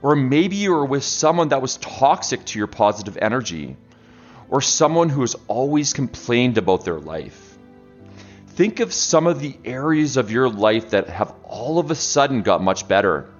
Or 0.00 0.14
maybe 0.16 0.56
you 0.56 0.72
were 0.72 0.84
with 0.84 1.04
someone 1.04 1.48
that 1.48 1.62
was 1.62 1.76
toxic 1.76 2.44
to 2.46 2.58
your 2.58 2.68
positive 2.68 3.18
energy, 3.20 3.76
or 4.48 4.60
someone 4.60 5.08
who 5.08 5.22
has 5.22 5.36
always 5.48 5.92
complained 5.92 6.58
about 6.58 6.84
their 6.84 7.00
life. 7.00 7.51
Think 8.54 8.80
of 8.80 8.92
some 8.92 9.26
of 9.26 9.40
the 9.40 9.56
areas 9.64 10.18
of 10.18 10.30
your 10.30 10.48
life 10.48 10.90
that 10.90 11.08
have 11.08 11.34
all 11.44 11.78
of 11.78 11.90
a 11.90 11.94
sudden 11.94 12.42
got 12.42 12.62
much 12.62 12.86
better. 12.86 13.30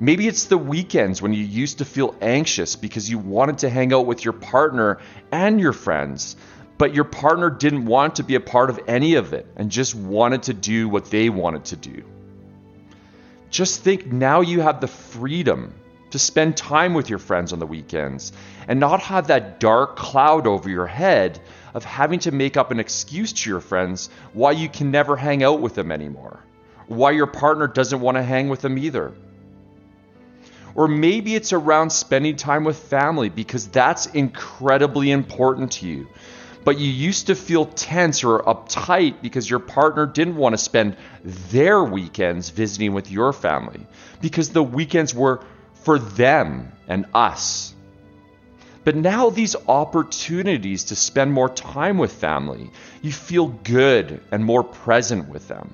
Maybe 0.00 0.26
it's 0.26 0.46
the 0.46 0.56
weekends 0.56 1.20
when 1.20 1.34
you 1.34 1.44
used 1.44 1.78
to 1.78 1.84
feel 1.84 2.16
anxious 2.22 2.74
because 2.74 3.10
you 3.10 3.18
wanted 3.18 3.58
to 3.58 3.68
hang 3.68 3.92
out 3.92 4.06
with 4.06 4.24
your 4.24 4.32
partner 4.32 4.98
and 5.30 5.60
your 5.60 5.74
friends, 5.74 6.36
but 6.78 6.94
your 6.94 7.04
partner 7.04 7.50
didn't 7.50 7.84
want 7.84 8.16
to 8.16 8.22
be 8.22 8.34
a 8.34 8.40
part 8.40 8.70
of 8.70 8.80
any 8.88 9.16
of 9.16 9.34
it 9.34 9.46
and 9.56 9.70
just 9.70 9.94
wanted 9.94 10.44
to 10.44 10.54
do 10.54 10.88
what 10.88 11.10
they 11.10 11.28
wanted 11.28 11.66
to 11.66 11.76
do. 11.76 12.02
Just 13.50 13.82
think 13.82 14.06
now 14.06 14.40
you 14.40 14.62
have 14.62 14.80
the 14.80 14.88
freedom 14.88 15.74
to 16.12 16.18
spend 16.18 16.56
time 16.56 16.94
with 16.94 17.10
your 17.10 17.18
friends 17.18 17.52
on 17.52 17.58
the 17.58 17.66
weekends 17.66 18.32
and 18.68 18.78
not 18.78 19.00
have 19.00 19.26
that 19.26 19.58
dark 19.58 19.96
cloud 19.96 20.46
over 20.46 20.70
your 20.70 20.86
head 20.86 21.40
of 21.74 21.84
having 21.84 22.20
to 22.20 22.30
make 22.30 22.56
up 22.56 22.70
an 22.70 22.78
excuse 22.78 23.32
to 23.32 23.50
your 23.50 23.60
friends 23.60 24.10
why 24.32 24.52
you 24.52 24.68
can 24.68 24.90
never 24.90 25.16
hang 25.16 25.42
out 25.42 25.60
with 25.60 25.74
them 25.74 25.90
anymore, 25.90 26.40
why 26.86 27.10
your 27.10 27.26
partner 27.26 27.66
doesn't 27.66 28.00
want 28.00 28.16
to 28.16 28.22
hang 28.22 28.48
with 28.48 28.60
them 28.60 28.78
either. 28.78 29.12
Or 30.74 30.88
maybe 30.88 31.34
it's 31.34 31.52
around 31.52 31.90
spending 31.90 32.36
time 32.36 32.64
with 32.64 32.78
family 32.78 33.28
because 33.28 33.68
that's 33.68 34.06
incredibly 34.06 35.10
important 35.10 35.72
to 35.72 35.86
you. 35.86 36.08
But 36.64 36.78
you 36.78 36.90
used 36.90 37.26
to 37.26 37.34
feel 37.34 37.66
tense 37.66 38.22
or 38.22 38.40
uptight 38.42 39.20
because 39.20 39.50
your 39.50 39.58
partner 39.58 40.06
didn't 40.06 40.36
want 40.36 40.52
to 40.52 40.58
spend 40.58 40.96
their 41.24 41.82
weekends 41.82 42.50
visiting 42.50 42.92
with 42.94 43.10
your 43.10 43.32
family 43.32 43.86
because 44.20 44.50
the 44.50 44.62
weekends 44.62 45.14
were 45.14 45.40
for 45.84 45.98
them 45.98 46.72
and 46.88 47.06
us. 47.14 47.74
But 48.84 48.96
now, 48.96 49.30
these 49.30 49.54
opportunities 49.68 50.84
to 50.84 50.96
spend 50.96 51.32
more 51.32 51.48
time 51.48 51.98
with 51.98 52.12
family, 52.12 52.70
you 53.00 53.12
feel 53.12 53.48
good 53.48 54.20
and 54.32 54.44
more 54.44 54.64
present 54.64 55.28
with 55.28 55.46
them. 55.46 55.72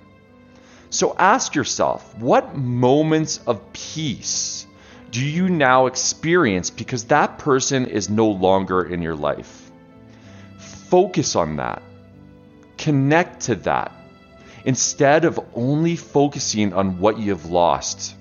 So 0.90 1.14
ask 1.18 1.54
yourself 1.54 2.16
what 2.18 2.56
moments 2.56 3.40
of 3.46 3.72
peace 3.72 4.66
do 5.10 5.24
you 5.24 5.48
now 5.48 5.86
experience 5.86 6.68
because 6.68 7.04
that 7.04 7.38
person 7.38 7.86
is 7.86 8.10
no 8.10 8.28
longer 8.28 8.84
in 8.84 9.00
your 9.00 9.14
life? 9.16 9.70
Focus 10.58 11.34
on 11.36 11.56
that, 11.56 11.82
connect 12.76 13.40
to 13.42 13.54
that, 13.56 13.92
instead 14.64 15.24
of 15.24 15.40
only 15.54 15.96
focusing 15.96 16.74
on 16.74 16.98
what 16.98 17.18
you 17.18 17.30
have 17.30 17.46
lost. 17.46 18.14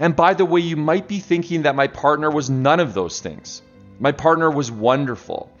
And 0.00 0.16
by 0.16 0.32
the 0.32 0.46
way, 0.46 0.60
you 0.60 0.76
might 0.76 1.06
be 1.06 1.20
thinking 1.20 1.62
that 1.62 1.76
my 1.76 1.86
partner 1.86 2.30
was 2.30 2.48
none 2.48 2.80
of 2.80 2.94
those 2.94 3.20
things. 3.20 3.60
My 4.00 4.12
partner 4.12 4.50
was 4.50 4.70
wonderful. 4.70 5.52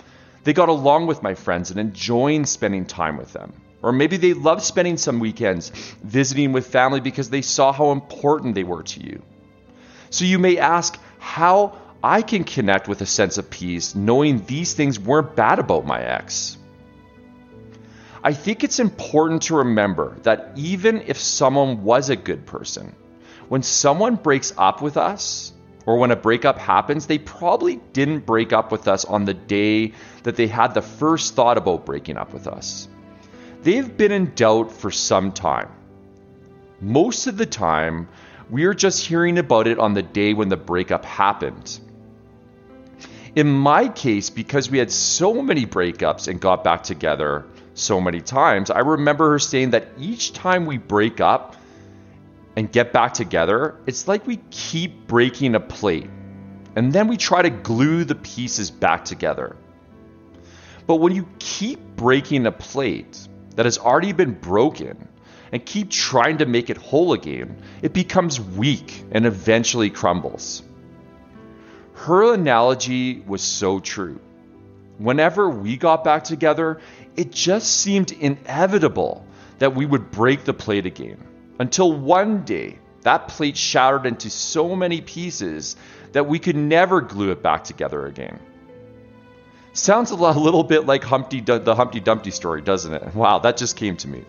They 0.44 0.54
got 0.54 0.70
along 0.70 1.06
with 1.06 1.22
my 1.22 1.34
friends 1.34 1.70
and 1.70 1.78
enjoyed 1.78 2.48
spending 2.48 2.86
time 2.86 3.18
with 3.18 3.34
them. 3.34 3.52
Or 3.82 3.92
maybe 3.92 4.16
they 4.16 4.32
loved 4.32 4.62
spending 4.62 4.96
some 4.96 5.20
weekends 5.20 5.70
visiting 6.02 6.52
with 6.52 6.66
family 6.66 7.00
because 7.00 7.28
they 7.28 7.42
saw 7.42 7.70
how 7.70 7.92
important 7.92 8.54
they 8.54 8.64
were 8.64 8.82
to 8.82 9.00
you. 9.00 9.22
So 10.08 10.24
you 10.24 10.38
may 10.38 10.56
ask 10.56 10.98
how 11.18 11.78
I 12.02 12.22
can 12.22 12.44
connect 12.44 12.88
with 12.88 13.02
a 13.02 13.06
sense 13.06 13.36
of 13.36 13.50
peace 13.50 13.94
knowing 13.94 14.44
these 14.46 14.72
things 14.72 14.98
weren't 14.98 15.36
bad 15.36 15.58
about 15.58 15.84
my 15.84 16.00
ex. 16.00 16.56
I 18.24 18.32
think 18.32 18.64
it's 18.64 18.80
important 18.80 19.42
to 19.42 19.56
remember 19.56 20.16
that 20.22 20.52
even 20.56 21.02
if 21.02 21.18
someone 21.18 21.84
was 21.84 22.08
a 22.08 22.16
good 22.16 22.46
person, 22.46 22.94
when 23.50 23.64
someone 23.64 24.14
breaks 24.14 24.54
up 24.56 24.80
with 24.80 24.96
us, 24.96 25.52
or 25.84 25.98
when 25.98 26.12
a 26.12 26.16
breakup 26.16 26.56
happens, 26.56 27.08
they 27.08 27.18
probably 27.18 27.80
didn't 27.92 28.24
break 28.24 28.52
up 28.52 28.70
with 28.70 28.86
us 28.86 29.04
on 29.04 29.24
the 29.24 29.34
day 29.34 29.92
that 30.22 30.36
they 30.36 30.46
had 30.46 30.72
the 30.72 30.80
first 30.80 31.34
thought 31.34 31.58
about 31.58 31.84
breaking 31.84 32.16
up 32.16 32.32
with 32.32 32.46
us. 32.46 32.86
They've 33.62 33.96
been 33.96 34.12
in 34.12 34.34
doubt 34.36 34.70
for 34.70 34.92
some 34.92 35.32
time. 35.32 35.68
Most 36.80 37.26
of 37.26 37.36
the 37.36 37.44
time, 37.44 38.08
we're 38.48 38.72
just 38.72 39.04
hearing 39.04 39.36
about 39.36 39.66
it 39.66 39.80
on 39.80 39.94
the 39.94 40.02
day 40.02 40.32
when 40.32 40.48
the 40.48 40.56
breakup 40.56 41.04
happened. 41.04 41.80
In 43.34 43.50
my 43.50 43.88
case, 43.88 44.30
because 44.30 44.70
we 44.70 44.78
had 44.78 44.92
so 44.92 45.42
many 45.42 45.66
breakups 45.66 46.28
and 46.28 46.40
got 46.40 46.62
back 46.62 46.84
together 46.84 47.46
so 47.74 48.00
many 48.00 48.20
times, 48.20 48.70
I 48.70 48.78
remember 48.78 49.32
her 49.32 49.40
saying 49.40 49.70
that 49.70 49.88
each 49.98 50.34
time 50.34 50.66
we 50.66 50.78
break 50.78 51.20
up, 51.20 51.56
and 52.60 52.70
get 52.70 52.92
back 52.92 53.14
together, 53.14 53.80
it's 53.86 54.06
like 54.06 54.26
we 54.26 54.38
keep 54.50 55.06
breaking 55.06 55.54
a 55.54 55.60
plate 55.60 56.10
and 56.76 56.92
then 56.92 57.08
we 57.08 57.16
try 57.16 57.40
to 57.40 57.48
glue 57.48 58.04
the 58.04 58.14
pieces 58.14 58.70
back 58.70 59.02
together. 59.02 59.56
But 60.86 60.96
when 60.96 61.14
you 61.14 61.26
keep 61.38 61.80
breaking 61.96 62.44
a 62.44 62.52
plate 62.52 63.26
that 63.56 63.64
has 63.64 63.78
already 63.78 64.12
been 64.12 64.34
broken 64.34 65.08
and 65.50 65.64
keep 65.64 65.88
trying 65.88 66.36
to 66.36 66.44
make 66.44 66.68
it 66.68 66.76
whole 66.76 67.14
again, 67.14 67.62
it 67.80 67.94
becomes 67.94 68.38
weak 68.38 69.04
and 69.10 69.24
eventually 69.24 69.88
crumbles. 69.88 70.62
Her 71.94 72.34
analogy 72.34 73.24
was 73.26 73.40
so 73.40 73.80
true. 73.80 74.20
Whenever 74.98 75.48
we 75.48 75.78
got 75.78 76.04
back 76.04 76.24
together, 76.24 76.78
it 77.16 77.32
just 77.32 77.78
seemed 77.78 78.12
inevitable 78.12 79.24
that 79.60 79.74
we 79.74 79.86
would 79.86 80.10
break 80.10 80.44
the 80.44 80.52
plate 80.52 80.84
again 80.84 81.26
until 81.60 81.92
one 81.92 82.42
day 82.42 82.78
that 83.02 83.28
plate 83.28 83.56
shattered 83.56 84.06
into 84.06 84.30
so 84.30 84.74
many 84.74 85.02
pieces 85.02 85.76
that 86.12 86.26
we 86.26 86.38
could 86.38 86.56
never 86.56 87.02
glue 87.02 87.30
it 87.32 87.42
back 87.42 87.64
together 87.64 88.06
again. 88.06 88.40
Sounds 89.74 90.10
a 90.10 90.16
little 90.16 90.64
bit 90.64 90.86
like 90.86 91.04
Humpty, 91.04 91.40
the 91.40 91.74
Humpty 91.74 92.00
Dumpty 92.00 92.30
story, 92.30 92.62
doesn't 92.62 92.92
it? 92.94 93.14
Wow, 93.14 93.40
that 93.40 93.58
just 93.58 93.76
came 93.76 93.96
to 93.98 94.08
me. 94.08 94.24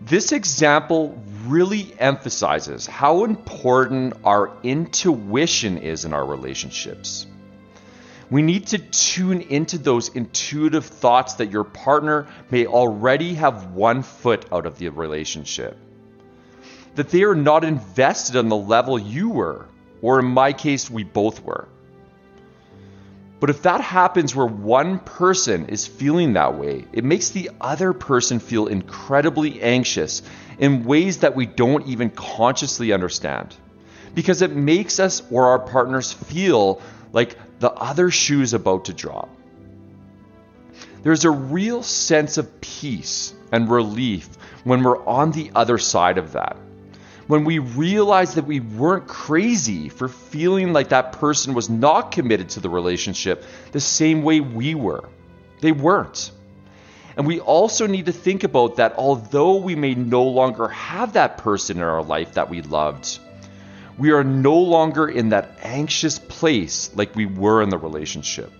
This 0.00 0.30
example 0.30 1.20
really 1.46 1.92
emphasizes 1.98 2.86
how 2.86 3.24
important 3.24 4.14
our 4.24 4.56
intuition 4.62 5.78
is 5.78 6.04
in 6.04 6.12
our 6.12 6.24
relationships. 6.24 7.26
We 8.28 8.42
need 8.42 8.66
to 8.68 8.78
tune 8.78 9.40
into 9.40 9.78
those 9.78 10.08
intuitive 10.08 10.84
thoughts 10.84 11.34
that 11.34 11.52
your 11.52 11.64
partner 11.64 12.26
may 12.50 12.66
already 12.66 13.34
have 13.34 13.72
one 13.72 14.02
foot 14.02 14.46
out 14.50 14.66
of 14.66 14.78
the 14.78 14.88
relationship. 14.88 15.76
That 16.96 17.10
they 17.10 17.22
are 17.22 17.36
not 17.36 17.62
invested 17.62 18.36
on 18.36 18.48
the 18.48 18.56
level 18.56 18.98
you 18.98 19.30
were, 19.30 19.68
or 20.02 20.18
in 20.18 20.26
my 20.26 20.52
case, 20.52 20.90
we 20.90 21.04
both 21.04 21.42
were. 21.42 21.68
But 23.38 23.50
if 23.50 23.62
that 23.62 23.80
happens 23.80 24.34
where 24.34 24.46
one 24.46 24.98
person 24.98 25.66
is 25.66 25.86
feeling 25.86 26.32
that 26.32 26.56
way, 26.56 26.84
it 26.92 27.04
makes 27.04 27.30
the 27.30 27.50
other 27.60 27.92
person 27.92 28.40
feel 28.40 28.66
incredibly 28.66 29.60
anxious 29.60 30.22
in 30.58 30.84
ways 30.84 31.18
that 31.18 31.36
we 31.36 31.46
don't 31.46 31.86
even 31.86 32.10
consciously 32.10 32.92
understand. 32.92 33.54
Because 34.14 34.40
it 34.40 34.56
makes 34.56 34.98
us 34.98 35.22
or 35.30 35.48
our 35.48 35.58
partners 35.58 36.12
feel 36.12 36.80
like 37.12 37.36
the 37.58 37.72
other 37.72 38.10
shoe 38.10 38.42
is 38.42 38.54
about 38.54 38.86
to 38.86 38.92
drop. 38.92 39.28
There's 41.02 41.24
a 41.24 41.30
real 41.30 41.82
sense 41.82 42.36
of 42.36 42.60
peace 42.60 43.32
and 43.52 43.70
relief 43.70 44.28
when 44.64 44.82
we're 44.82 45.04
on 45.06 45.30
the 45.30 45.50
other 45.54 45.78
side 45.78 46.18
of 46.18 46.32
that. 46.32 46.56
When 47.28 47.44
we 47.44 47.58
realize 47.58 48.34
that 48.34 48.46
we 48.46 48.60
weren't 48.60 49.06
crazy 49.06 49.88
for 49.88 50.08
feeling 50.08 50.72
like 50.72 50.88
that 50.90 51.12
person 51.12 51.54
was 51.54 51.70
not 51.70 52.12
committed 52.12 52.48
to 52.50 52.60
the 52.60 52.68
relationship 52.68 53.44
the 53.72 53.80
same 53.80 54.22
way 54.22 54.40
we 54.40 54.74
were. 54.74 55.08
They 55.60 55.72
weren't. 55.72 56.30
And 57.16 57.26
we 57.26 57.40
also 57.40 57.86
need 57.86 58.06
to 58.06 58.12
think 58.12 58.44
about 58.44 58.76
that 58.76 58.94
although 58.98 59.56
we 59.56 59.74
may 59.74 59.94
no 59.94 60.24
longer 60.24 60.68
have 60.68 61.14
that 61.14 61.38
person 61.38 61.78
in 61.78 61.82
our 61.82 62.02
life 62.02 62.34
that 62.34 62.50
we 62.50 62.62
loved, 62.62 63.18
we 63.98 64.12
are 64.12 64.24
no 64.24 64.58
longer 64.58 65.08
in 65.08 65.30
that 65.30 65.58
anxious 65.62 66.18
place 66.18 66.90
like 66.94 67.14
we 67.14 67.26
were 67.26 67.62
in 67.62 67.70
the 67.70 67.78
relationship. 67.78 68.52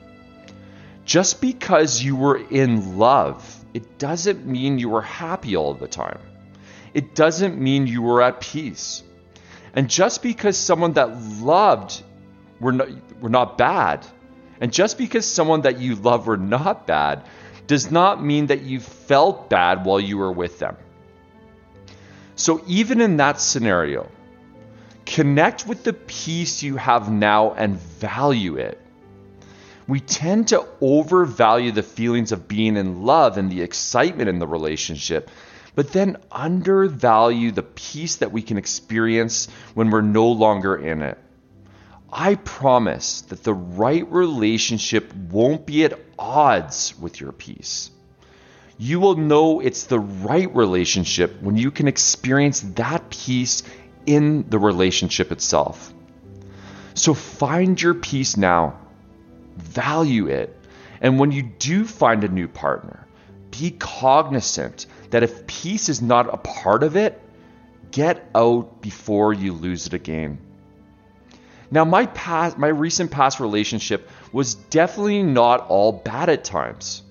Just 1.04 1.40
because 1.40 2.02
you 2.02 2.16
were 2.16 2.36
in 2.50 2.98
love, 2.98 3.64
it 3.74 3.98
doesn't 3.98 4.46
mean 4.46 4.78
you 4.78 4.88
were 4.88 5.02
happy 5.02 5.54
all 5.56 5.74
the 5.74 5.86
time. 5.86 6.18
It 6.94 7.14
doesn't 7.14 7.60
mean 7.60 7.86
you 7.86 8.02
were 8.02 8.22
at 8.22 8.40
peace. 8.40 9.02
And 9.74 9.90
just 9.90 10.22
because 10.22 10.56
someone 10.56 10.94
that 10.94 11.20
loved 11.20 12.02
were 12.58 12.72
not, 12.72 12.88
were 13.20 13.28
not 13.28 13.58
bad, 13.58 14.06
and 14.60 14.72
just 14.72 14.96
because 14.96 15.26
someone 15.26 15.60
that 15.62 15.78
you 15.78 15.94
love 15.96 16.26
were 16.26 16.38
not 16.38 16.86
bad, 16.86 17.24
does 17.66 17.90
not 17.90 18.24
mean 18.24 18.46
that 18.46 18.62
you 18.62 18.80
felt 18.80 19.50
bad 19.50 19.84
while 19.84 20.00
you 20.00 20.16
were 20.16 20.32
with 20.32 20.58
them. 20.58 20.76
So, 22.36 22.62
even 22.66 23.00
in 23.00 23.18
that 23.18 23.40
scenario, 23.40 24.08
Connect 25.06 25.66
with 25.66 25.84
the 25.84 25.92
peace 25.92 26.62
you 26.62 26.76
have 26.76 27.10
now 27.10 27.52
and 27.54 27.78
value 27.78 28.56
it. 28.56 28.80
We 29.88 30.00
tend 30.00 30.48
to 30.48 30.66
overvalue 30.80 31.70
the 31.70 31.84
feelings 31.84 32.32
of 32.32 32.48
being 32.48 32.76
in 32.76 33.04
love 33.04 33.38
and 33.38 33.50
the 33.50 33.62
excitement 33.62 34.28
in 34.28 34.40
the 34.40 34.46
relationship, 34.46 35.30
but 35.76 35.92
then 35.92 36.16
undervalue 36.32 37.52
the 37.52 37.62
peace 37.62 38.16
that 38.16 38.32
we 38.32 38.42
can 38.42 38.58
experience 38.58 39.48
when 39.74 39.90
we're 39.90 40.00
no 40.00 40.26
longer 40.26 40.74
in 40.74 41.02
it. 41.02 41.18
I 42.12 42.34
promise 42.34 43.20
that 43.22 43.44
the 43.44 43.54
right 43.54 44.10
relationship 44.10 45.14
won't 45.14 45.66
be 45.66 45.84
at 45.84 46.00
odds 46.18 46.94
with 46.98 47.20
your 47.20 47.32
peace. 47.32 47.90
You 48.78 49.00
will 49.00 49.16
know 49.16 49.60
it's 49.60 49.84
the 49.84 50.00
right 50.00 50.54
relationship 50.54 51.40
when 51.40 51.56
you 51.56 51.70
can 51.70 51.88
experience 51.88 52.60
that 52.76 53.08
peace 53.10 53.62
in 54.06 54.48
the 54.48 54.58
relationship 54.58 55.32
itself. 55.32 55.92
So 56.94 57.12
find 57.12 57.80
your 57.80 57.94
peace 57.94 58.36
now, 58.36 58.78
value 59.56 60.28
it, 60.28 60.56
and 61.00 61.18
when 61.18 61.30
you 61.30 61.42
do 61.42 61.84
find 61.84 62.24
a 62.24 62.28
new 62.28 62.48
partner, 62.48 63.06
be 63.50 63.70
cognizant 63.70 64.86
that 65.10 65.22
if 65.22 65.46
peace 65.46 65.88
is 65.88 66.00
not 66.00 66.32
a 66.32 66.38
part 66.38 66.82
of 66.82 66.96
it, 66.96 67.20
get 67.90 68.28
out 68.34 68.80
before 68.80 69.32
you 69.32 69.52
lose 69.52 69.86
it 69.86 69.92
again. 69.92 70.38
Now, 71.70 71.84
my 71.84 72.06
past, 72.06 72.58
my 72.58 72.68
recent 72.68 73.10
past 73.10 73.40
relationship 73.40 74.08
was 74.32 74.54
definitely 74.54 75.22
not 75.22 75.66
all 75.68 75.92
bad 75.92 76.28
at 76.28 76.44
times. 76.44 77.02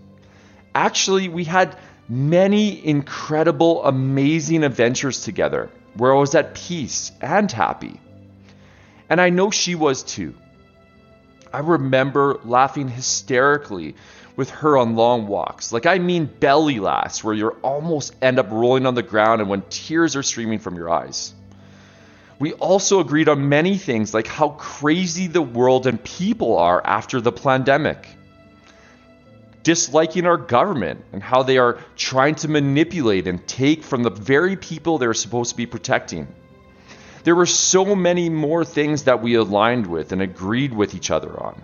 Actually, 0.74 1.28
we 1.28 1.44
had 1.44 1.78
many 2.08 2.86
incredible, 2.86 3.84
amazing 3.86 4.64
adventures 4.64 5.22
together 5.22 5.70
where 5.96 6.14
I 6.16 6.20
was 6.20 6.36
at 6.36 6.56
peace 6.56 7.12
and 7.22 7.52
happy. 7.52 8.00
And 9.10 9.20
I 9.22 9.30
know 9.30 9.52
she 9.52 9.76
was 9.76 10.04
too. 10.04 10.36
I 11.54 11.60
remember 11.60 12.40
laughing 12.44 12.90
hysterically 12.90 13.96
with 14.36 14.50
her 14.50 14.78
on 14.78 14.96
long 14.96 15.28
walks. 15.28 15.72
Like, 15.72 15.86
I 15.86 16.00
mean, 16.00 16.26
belly 16.26 16.80
laughs, 16.80 17.24
where 17.24 17.34
you 17.34 17.50
almost 17.62 18.16
end 18.22 18.40
up 18.40 18.52
rolling 18.52 18.86
on 18.86 18.96
the 18.96 19.04
ground 19.04 19.42
and 19.42 19.50
when 19.50 19.62
tears 19.70 20.16
are 20.16 20.24
streaming 20.24 20.60
from 20.60 20.76
your 20.76 20.90
eyes. 20.90 21.34
We 22.38 22.52
also 22.54 23.00
agreed 23.00 23.30
on 23.30 23.48
many 23.48 23.78
things, 23.78 24.14
like 24.14 24.28
how 24.28 24.50
crazy 24.50 25.28
the 25.28 25.42
world 25.42 25.88
and 25.88 26.04
people 26.04 26.58
are 26.58 26.86
after 26.86 27.22
the 27.22 27.32
pandemic, 27.32 28.06
disliking 29.66 30.28
our 30.28 30.38
government 30.38 31.04
and 31.12 31.24
how 31.24 31.42
they 31.42 31.58
are 31.58 31.80
trying 31.98 32.36
to 32.36 32.48
manipulate 32.48 33.28
and 33.28 33.46
take 33.48 33.84
from 33.84 34.04
the 34.04 34.12
very 34.12 34.56
people 34.56 35.00
they're 35.00 35.14
supposed 35.14 35.50
to 35.50 35.58
be 35.58 35.66
protecting. 35.66 36.28
There 37.24 37.36
were 37.36 37.48
so 37.48 37.96
many 37.96 38.30
more 38.30 38.64
things 38.64 39.06
that 39.06 39.24
we 39.24 39.34
aligned 39.34 39.88
with 39.88 40.12
and 40.12 40.22
agreed 40.22 40.72
with 40.72 40.94
each 40.94 41.10
other 41.10 41.32
on. 41.44 41.64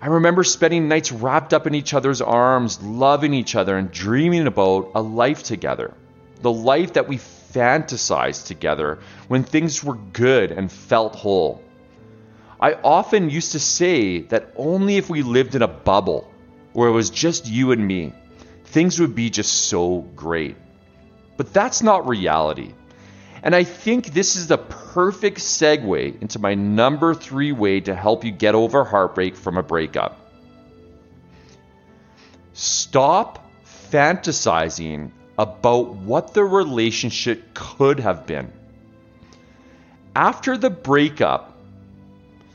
I 0.00 0.08
remember 0.08 0.42
spending 0.42 0.88
nights 0.88 1.12
wrapped 1.12 1.54
up 1.54 1.68
in 1.68 1.76
each 1.76 1.94
other's 1.94 2.20
arms, 2.20 2.82
loving 2.82 3.32
each 3.32 3.54
other, 3.54 3.76
and 3.78 3.92
dreaming 3.92 4.48
about 4.48 4.90
a 4.96 5.00
life 5.00 5.44
together. 5.44 5.94
The 6.40 6.50
life 6.50 6.94
that 6.94 7.06
we 7.06 7.18
fantasized 7.18 8.48
together 8.48 8.98
when 9.28 9.44
things 9.44 9.84
were 9.84 9.98
good 10.12 10.50
and 10.50 10.72
felt 10.72 11.14
whole. 11.14 11.62
I 12.60 12.72
often 12.72 13.30
used 13.30 13.52
to 13.52 13.60
say 13.60 14.22
that 14.22 14.52
only 14.56 14.96
if 14.96 15.08
we 15.08 15.22
lived 15.22 15.54
in 15.54 15.62
a 15.62 15.68
bubble 15.68 16.31
where 16.72 16.88
it 16.88 16.92
was 16.92 17.10
just 17.10 17.46
you 17.46 17.72
and 17.72 17.86
me, 17.86 18.12
things 18.64 19.00
would 19.00 19.14
be 19.14 19.30
just 19.30 19.52
so 19.68 20.00
great. 20.16 20.56
But 21.36 21.52
that's 21.52 21.82
not 21.82 22.08
reality. 22.08 22.72
And 23.42 23.54
I 23.54 23.64
think 23.64 24.06
this 24.12 24.36
is 24.36 24.46
the 24.46 24.58
perfect 24.58 25.38
segue 25.38 26.22
into 26.22 26.38
my 26.38 26.54
number 26.54 27.14
three 27.14 27.52
way 27.52 27.80
to 27.80 27.94
help 27.94 28.24
you 28.24 28.30
get 28.30 28.54
over 28.54 28.84
heartbreak 28.84 29.34
from 29.34 29.58
a 29.58 29.62
breakup. 29.62 30.18
Stop 32.52 33.50
fantasizing 33.64 35.10
about 35.38 35.94
what 35.94 36.34
the 36.34 36.44
relationship 36.44 37.54
could 37.54 37.98
have 38.00 38.26
been. 38.26 38.52
After 40.14 40.56
the 40.56 40.70
breakup, 40.70 41.51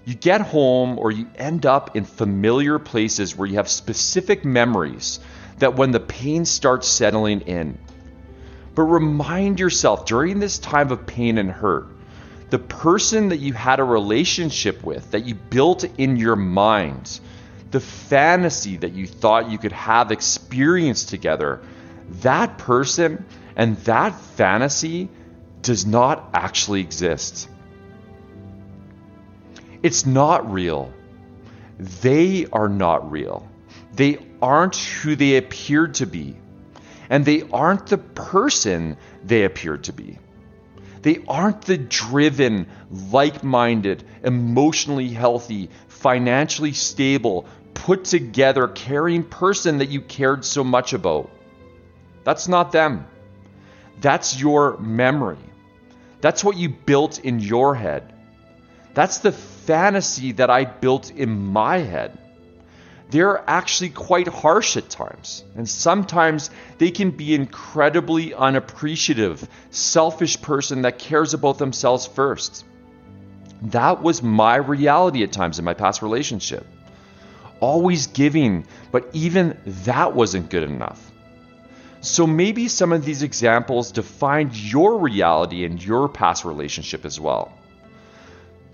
you 0.08 0.16
get 0.16 0.40
home 0.40 0.98
or 0.98 1.12
you 1.12 1.30
end 1.36 1.66
up 1.66 1.98
in 1.98 2.06
familiar 2.06 2.80
places 2.80 3.36
where 3.36 3.46
you 3.46 3.56
have 3.56 3.68
specific 3.68 4.46
memories 4.46 5.20
that 5.58 5.76
when 5.76 5.92
the 5.92 6.00
pain 6.00 6.46
starts 6.46 6.88
settling 6.88 7.42
in, 7.42 7.78
but 8.74 8.84
remind 8.84 9.60
yourself 9.60 10.06
during 10.06 10.40
this 10.40 10.60
time 10.60 10.94
of 10.94 11.06
pain 11.06 11.38
and 11.38 11.52
hurt, 11.52 11.88
the 12.52 12.58
person 12.58 13.28
that 13.30 13.40
you 13.40 13.52
had 13.52 13.82
a 13.82 13.84
relationship 13.84 14.82
with, 14.82 15.12
that 15.12 15.26
you 15.26 15.36
built 15.36 15.84
in 15.98 16.16
your 16.16 16.38
mind, 16.38 17.20
the 17.72 17.82
fantasy 17.82 18.78
that 18.78 18.94
you 18.94 19.08
thought 19.08 19.52
you 19.52 19.58
could 19.58 19.74
have 19.74 20.14
experienced 20.14 21.10
together, 21.10 21.60
that 22.22 22.58
person 22.58 23.26
and 23.58 23.76
that 23.80 24.18
fantasy 24.18 25.10
does 25.64 25.86
not 25.86 26.30
actually 26.34 26.80
exist. 26.80 27.50
It's 29.84 30.06
not 30.06 30.52
real. 30.52 30.92
They 31.80 32.48
are 32.52 32.70
not 32.70 33.12
real. 33.12 33.48
They 33.94 34.20
aren't 34.42 34.76
who 34.76 35.16
they 35.16 35.38
appeared 35.38 35.96
to 35.96 36.06
be 36.06 36.38
and 37.10 37.26
they 37.26 37.44
aren't 37.52 37.88
the 37.88 37.98
person 37.98 38.98
they 39.24 39.44
appear 39.44 39.78
to 39.78 39.94
be. 39.94 40.18
They 41.02 41.24
aren't 41.28 41.62
the 41.62 41.78
driven, 41.78 42.68
like 43.12 43.44
minded, 43.44 44.04
emotionally 44.24 45.10
healthy, 45.10 45.70
financially 45.88 46.74
stable, 46.74 47.46
put 47.74 48.06
together, 48.06 48.68
caring 48.68 49.24
person 49.24 49.78
that 49.78 49.90
you 49.90 50.02
cared 50.02 50.44
so 50.44 50.64
much 50.64 50.94
about. 50.94 51.30
That's 52.24 52.48
not 52.48 52.72
them. 52.72 53.06
That's 54.02 54.40
your 54.40 54.78
memory. 54.78 55.38
That's 56.20 56.44
what 56.44 56.58
you 56.58 56.70
built 56.70 57.20
in 57.20 57.40
your 57.40 57.76
head. 57.76 58.14
That's 58.94 59.20
the 59.20 59.32
fantasy 59.68 60.32
that 60.34 60.50
I 60.50 60.66
built 60.66 61.12
in 61.12 61.30
my 61.30 61.78
head 61.78 62.18
they're 63.10 63.50
actually 63.50 63.90
quite 63.90 64.28
harsh 64.28 64.76
at 64.76 64.90
times. 64.90 65.44
And 65.56 65.68
sometimes 65.68 66.50
they 66.78 66.92
can 66.92 67.12
be 67.12 67.34
incredibly 67.34 68.34
unappreciative, 68.34 69.48
selfish 69.70 70.42
person 70.42 70.82
that 70.82 71.00
cares 71.00 71.34
about 71.34 71.58
themselves 71.58 72.06
first. 72.06 72.66
That 73.64 74.04
was 74.04 74.22
my 74.22 74.58
reality 74.58 75.24
at 75.24 75.32
times 75.32 75.58
in 75.58 75.66
my 75.66 75.74
past 75.74 76.02
relationship. 76.02 76.66
Always 77.60 78.08
giving, 78.08 78.68
but 78.92 79.10
even 79.14 79.58
that 79.66 80.14
wasn't 80.14 80.50
good 80.50 80.64
enough. 80.64 81.12
So 82.02 82.28
maybe 82.28 82.68
some 82.68 82.94
of 82.94 83.04
these 83.04 83.24
examples 83.24 83.92
defined 83.92 84.56
your 84.56 85.00
reality 85.00 85.64
in 85.64 85.78
your 85.78 86.08
past 86.08 86.46
relationship 86.46 87.06
as 87.06 87.20
well. 87.20 87.52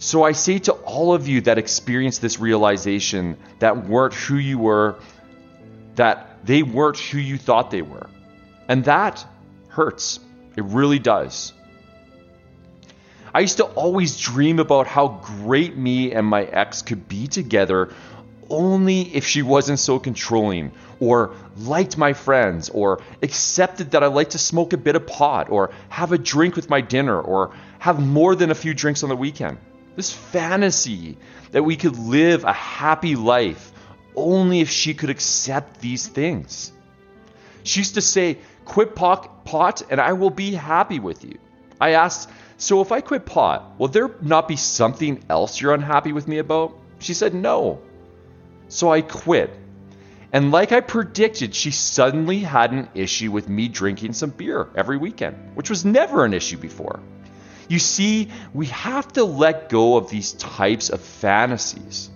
So 0.03 0.21
I 0.23 0.33
say 0.33 0.59
to 0.59 0.73
all 0.73 1.13
of 1.13 1.29
you 1.29 1.39
that 1.41 1.57
experienced 1.57 2.21
this 2.21 2.37
realization 2.37 3.37
that 3.59 3.87
weren't 3.87 4.13
who 4.13 4.35
you 4.35 4.59
were, 4.59 4.99
that 5.95 6.45
they 6.45 6.61
weren't 6.61 6.99
who 6.99 7.19
you 7.19 7.37
thought 7.37 7.71
they 7.71 7.83
were. 7.83 8.09
And 8.67 8.83
that 8.83 9.25
hurts. 9.69 10.19
It 10.57 10.65
really 10.65 10.99
does. 10.99 11.53
I 13.33 13.39
used 13.39 13.55
to 13.57 13.63
always 13.63 14.19
dream 14.19 14.59
about 14.59 14.87
how 14.87 15.21
great 15.23 15.77
me 15.77 16.11
and 16.11 16.27
my 16.27 16.43
ex 16.43 16.81
could 16.81 17.07
be 17.07 17.27
together 17.27 17.93
only 18.49 19.03
if 19.15 19.25
she 19.25 19.41
wasn't 19.41 19.79
so 19.79 19.99
controlling 19.99 20.73
or 20.99 21.33
liked 21.55 21.97
my 21.97 22.11
friends 22.11 22.67
or 22.67 23.01
accepted 23.21 23.91
that 23.91 24.03
I 24.03 24.07
like 24.07 24.31
to 24.31 24.37
smoke 24.37 24.73
a 24.73 24.77
bit 24.77 24.97
of 24.97 25.07
pot 25.07 25.49
or 25.49 25.71
have 25.87 26.11
a 26.11 26.17
drink 26.17 26.57
with 26.57 26.69
my 26.69 26.81
dinner 26.81 27.21
or 27.21 27.55
have 27.79 28.05
more 28.05 28.35
than 28.35 28.51
a 28.51 28.55
few 28.55 28.73
drinks 28.73 29.01
on 29.01 29.07
the 29.07 29.15
weekend. 29.15 29.59
This 29.95 30.11
fantasy 30.11 31.17
that 31.51 31.63
we 31.63 31.75
could 31.75 31.97
live 31.97 32.43
a 32.43 32.53
happy 32.53 33.15
life 33.15 33.71
only 34.15 34.61
if 34.61 34.69
she 34.69 34.93
could 34.93 35.09
accept 35.09 35.81
these 35.81 36.07
things. 36.07 36.71
She 37.63 37.79
used 37.79 37.95
to 37.95 38.01
say, 38.01 38.37
Quit 38.65 38.95
pot, 38.95 39.81
and 39.89 39.99
I 39.99 40.13
will 40.13 40.29
be 40.29 40.53
happy 40.53 40.99
with 40.99 41.23
you. 41.23 41.37
I 41.79 41.91
asked, 41.91 42.29
So 42.57 42.81
if 42.81 42.91
I 42.91 43.01
quit 43.01 43.25
pot, 43.25 43.77
will 43.77 43.87
there 43.87 44.11
not 44.21 44.47
be 44.47 44.55
something 44.55 45.23
else 45.29 45.59
you're 45.59 45.73
unhappy 45.73 46.11
with 46.11 46.27
me 46.27 46.37
about? 46.37 46.77
She 46.99 47.13
said, 47.13 47.33
No. 47.33 47.81
So 48.69 48.91
I 48.91 49.01
quit. 49.01 49.51
And 50.31 50.51
like 50.51 50.71
I 50.71 50.79
predicted, 50.79 51.53
she 51.53 51.69
suddenly 51.69 52.39
had 52.39 52.71
an 52.71 52.89
issue 52.95 53.31
with 53.31 53.47
me 53.47 53.67
drinking 53.67 54.13
some 54.13 54.31
beer 54.31 54.69
every 54.75 54.97
weekend, 54.97 55.55
which 55.55 55.69
was 55.69 55.85
never 55.85 56.25
an 56.25 56.33
issue 56.33 56.57
before. 56.57 56.99
You 57.67 57.79
see, 57.79 58.29
we 58.53 58.67
have 58.67 59.11
to 59.13 59.23
let 59.23 59.69
go 59.69 59.97
of 59.97 60.09
these 60.09 60.33
types 60.33 60.89
of 60.89 61.01
fantasies. 61.01 62.09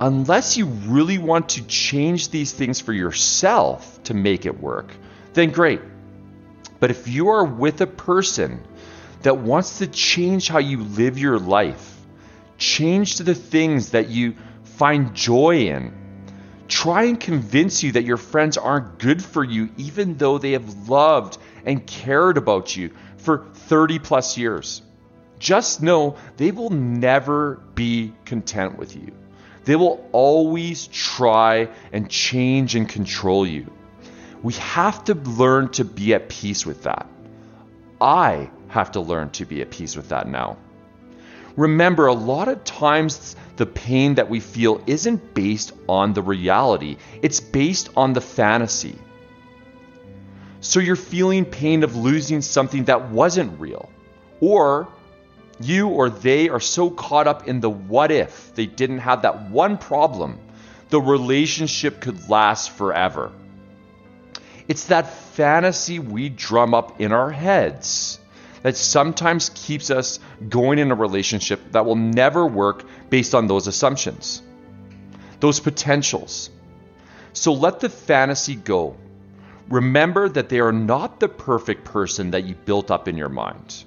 Unless 0.00 0.56
you 0.56 0.66
really 0.66 1.18
want 1.18 1.50
to 1.50 1.64
change 1.66 2.30
these 2.30 2.52
things 2.52 2.80
for 2.80 2.92
yourself 2.92 4.02
to 4.04 4.14
make 4.14 4.46
it 4.46 4.60
work, 4.60 4.92
then 5.32 5.50
great. 5.50 5.80
But 6.80 6.90
if 6.90 7.06
you 7.06 7.28
are 7.28 7.44
with 7.44 7.80
a 7.80 7.86
person 7.86 8.62
that 9.22 9.38
wants 9.38 9.78
to 9.78 9.86
change 9.86 10.48
how 10.48 10.58
you 10.58 10.82
live 10.82 11.18
your 11.18 11.38
life, 11.38 11.96
change 12.58 13.16
to 13.16 13.22
the 13.22 13.34
things 13.34 13.90
that 13.90 14.08
you 14.08 14.34
find 14.64 15.14
joy 15.14 15.66
in. 15.68 15.92
Try 16.68 17.04
and 17.04 17.20
convince 17.20 17.82
you 17.82 17.92
that 17.92 18.04
your 18.04 18.16
friends 18.16 18.56
aren't 18.56 18.98
good 18.98 19.22
for 19.22 19.44
you, 19.44 19.70
even 19.76 20.16
though 20.16 20.38
they 20.38 20.52
have 20.52 20.88
loved 20.88 21.38
and 21.64 21.86
cared 21.86 22.38
about 22.38 22.74
you 22.76 22.90
for 23.22 23.46
30 23.54 23.98
plus 23.98 24.36
years. 24.36 24.82
Just 25.38 25.82
know 25.82 26.16
they 26.36 26.50
will 26.50 26.70
never 26.70 27.56
be 27.74 28.12
content 28.24 28.78
with 28.78 28.94
you. 28.94 29.12
They 29.64 29.76
will 29.76 30.08
always 30.12 30.86
try 30.88 31.68
and 31.92 32.10
change 32.10 32.74
and 32.74 32.88
control 32.88 33.46
you. 33.46 33.72
We 34.42 34.54
have 34.54 35.04
to 35.04 35.14
learn 35.14 35.68
to 35.70 35.84
be 35.84 36.14
at 36.14 36.28
peace 36.28 36.66
with 36.66 36.82
that. 36.82 37.06
I 38.00 38.50
have 38.68 38.92
to 38.92 39.00
learn 39.00 39.30
to 39.30 39.44
be 39.44 39.62
at 39.62 39.70
peace 39.70 39.96
with 39.96 40.08
that 40.08 40.26
now. 40.28 40.56
Remember, 41.56 42.06
a 42.06 42.14
lot 42.14 42.48
of 42.48 42.64
times 42.64 43.36
the 43.56 43.66
pain 43.66 44.14
that 44.14 44.30
we 44.30 44.40
feel 44.40 44.82
isn't 44.86 45.34
based 45.34 45.72
on 45.88 46.12
the 46.12 46.22
reality, 46.22 46.96
it's 47.20 47.40
based 47.40 47.90
on 47.96 48.14
the 48.14 48.20
fantasy. 48.20 48.96
So 50.62 50.78
you're 50.78 50.96
feeling 50.96 51.44
pain 51.44 51.82
of 51.82 51.96
losing 51.96 52.40
something 52.40 52.84
that 52.84 53.10
wasn't 53.10 53.60
real. 53.60 53.90
Or 54.40 54.88
you 55.60 55.88
or 55.88 56.08
they 56.08 56.48
are 56.48 56.60
so 56.60 56.88
caught 56.88 57.26
up 57.26 57.48
in 57.48 57.60
the 57.60 57.68
what 57.68 58.12
if 58.12 58.54
they 58.54 58.66
didn't 58.66 58.98
have 58.98 59.22
that 59.22 59.50
one 59.50 59.76
problem, 59.76 60.38
the 60.88 61.00
relationship 61.00 62.00
could 62.00 62.28
last 62.28 62.70
forever. 62.70 63.32
It's 64.68 64.86
that 64.86 65.12
fantasy 65.12 65.98
we 65.98 66.28
drum 66.28 66.74
up 66.74 67.00
in 67.00 67.10
our 67.10 67.30
heads 67.30 68.20
that 68.62 68.76
sometimes 68.76 69.50
keeps 69.54 69.90
us 69.90 70.20
going 70.48 70.78
in 70.78 70.92
a 70.92 70.94
relationship 70.94 71.60
that 71.72 71.84
will 71.84 71.96
never 71.96 72.46
work 72.46 72.84
based 73.10 73.34
on 73.34 73.48
those 73.48 73.66
assumptions, 73.66 74.42
those 75.40 75.58
potentials. 75.58 76.50
So 77.32 77.52
let 77.52 77.80
the 77.80 77.88
fantasy 77.88 78.54
go. 78.54 78.96
Remember 79.72 80.28
that 80.28 80.50
they 80.50 80.60
are 80.60 80.70
not 80.70 81.18
the 81.18 81.30
perfect 81.30 81.86
person 81.86 82.32
that 82.32 82.44
you 82.44 82.54
built 82.54 82.90
up 82.90 83.08
in 83.08 83.16
your 83.16 83.30
mind. 83.30 83.84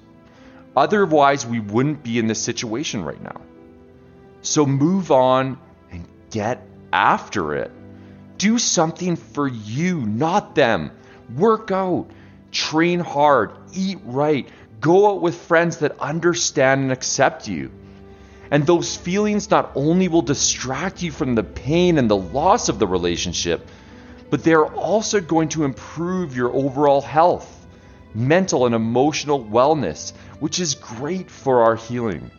Otherwise, 0.76 1.46
we 1.46 1.60
wouldn't 1.60 2.02
be 2.02 2.18
in 2.18 2.26
this 2.26 2.42
situation 2.42 3.04
right 3.04 3.22
now. 3.22 3.40
So 4.42 4.66
move 4.66 5.12
on 5.12 5.56
and 5.92 6.04
get 6.32 6.66
after 6.92 7.54
it. 7.54 7.70
Do 8.36 8.58
something 8.58 9.14
for 9.14 9.46
you, 9.46 10.00
not 10.00 10.56
them. 10.56 10.90
Work 11.36 11.70
out, 11.70 12.08
train 12.50 12.98
hard, 12.98 13.52
eat 13.72 13.98
right, 14.02 14.48
go 14.80 15.12
out 15.12 15.22
with 15.22 15.36
friends 15.36 15.76
that 15.76 16.00
understand 16.00 16.82
and 16.82 16.90
accept 16.90 17.46
you. 17.46 17.70
And 18.50 18.66
those 18.66 18.96
feelings 18.96 19.52
not 19.52 19.70
only 19.76 20.08
will 20.08 20.22
distract 20.22 21.00
you 21.04 21.12
from 21.12 21.36
the 21.36 21.44
pain 21.44 21.96
and 21.96 22.10
the 22.10 22.16
loss 22.16 22.68
of 22.68 22.80
the 22.80 22.88
relationship, 22.88 23.68
but 24.30 24.42
they 24.42 24.54
are 24.54 24.72
also 24.74 25.20
going 25.20 25.48
to 25.50 25.64
improve 25.64 26.36
your 26.36 26.52
overall 26.52 27.00
health, 27.00 27.66
mental 28.14 28.66
and 28.66 28.74
emotional 28.74 29.44
wellness, 29.44 30.12
which 30.40 30.58
is 30.58 30.74
great 30.74 31.30
for 31.30 31.62
our 31.62 31.76
healing. 31.76 32.30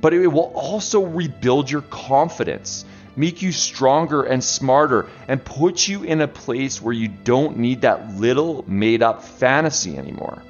But 0.00 0.14
it 0.14 0.26
will 0.26 0.52
also 0.54 1.04
rebuild 1.04 1.70
your 1.70 1.82
confidence, 1.82 2.84
make 3.16 3.42
you 3.42 3.52
stronger 3.52 4.22
and 4.22 4.42
smarter, 4.42 5.08
and 5.28 5.44
put 5.44 5.88
you 5.88 6.02
in 6.02 6.20
a 6.20 6.28
place 6.28 6.80
where 6.80 6.94
you 6.94 7.08
don't 7.08 7.58
need 7.58 7.82
that 7.82 8.14
little 8.16 8.64
made 8.66 9.02
up 9.02 9.22
fantasy 9.22 9.96
anymore. 9.96 10.42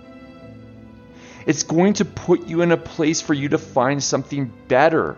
It's 1.46 1.62
going 1.62 1.94
to 1.94 2.04
put 2.04 2.46
you 2.46 2.62
in 2.62 2.72
a 2.72 2.76
place 2.76 3.20
for 3.20 3.34
you 3.34 3.50
to 3.50 3.58
find 3.58 4.02
something 4.02 4.50
better, 4.66 5.16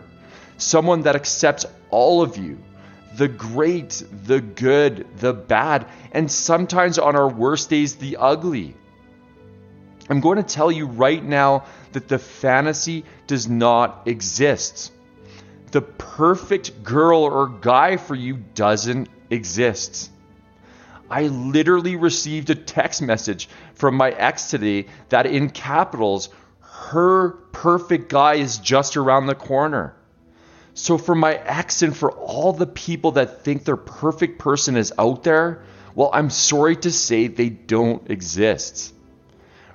someone 0.57 1.03
that 1.03 1.15
accepts 1.15 1.67
all 1.91 2.21
of 2.23 2.37
you 2.37 2.59
the 3.15 3.29
great, 3.29 4.03
the 4.25 4.41
good, 4.41 5.07
the 5.19 5.33
bad, 5.33 5.87
and 6.13 6.31
sometimes 6.31 6.99
on 6.99 7.17
our 7.17 7.29
worst 7.29 7.71
days, 7.71 7.97
the 7.97 8.17
ugly. 8.19 8.75
I'm 10.09 10.21
going 10.21 10.37
to 10.37 10.43
tell 10.43 10.71
you 10.71 10.87
right 10.87 11.23
now 11.23 11.65
that 11.93 12.09
the 12.09 12.19
fantasy 12.19 13.05
does 13.27 13.49
not 13.49 14.03
exist. 14.07 14.93
The 15.73 15.83
perfect 15.83 16.83
girl 16.85 17.23
or 17.23 17.49
guy 17.49 17.97
for 17.97 18.15
you 18.15 18.37
doesn't 18.55 19.09
exist. 19.31 20.11
I 21.11 21.29
literally 21.29 21.97
received 21.97 22.51
a 22.51 22.55
text 22.55 23.03
message 23.03 23.49
from 23.75 23.97
my 23.97 24.11
ex 24.11 24.51
today 24.51 24.87
that 25.09 25.27
in 25.27 25.51
capitals, 25.51 26.29
her 26.61 27.31
perfect 27.53 28.09
guy 28.09 28.35
is 28.35 28.59
just 28.59 28.97
around 28.97 29.27
the 29.27 29.35
corner. 29.35 29.95
So, 30.77 30.99
for 30.99 31.15
my 31.15 31.33
ex 31.33 31.81
and 31.81 31.97
for 31.97 32.13
all 32.13 32.53
the 32.53 32.67
people 32.67 33.13
that 33.13 33.43
think 33.43 33.65
their 33.65 33.79
perfect 33.79 34.39
person 34.39 34.77
is 34.77 34.93
out 34.99 35.23
there, 35.23 35.63
well, 35.95 36.11
I'm 36.13 36.29
sorry 36.29 36.77
to 36.77 36.93
say 36.93 37.29
they 37.29 37.49
don't 37.49 38.11
exist. 38.11 38.93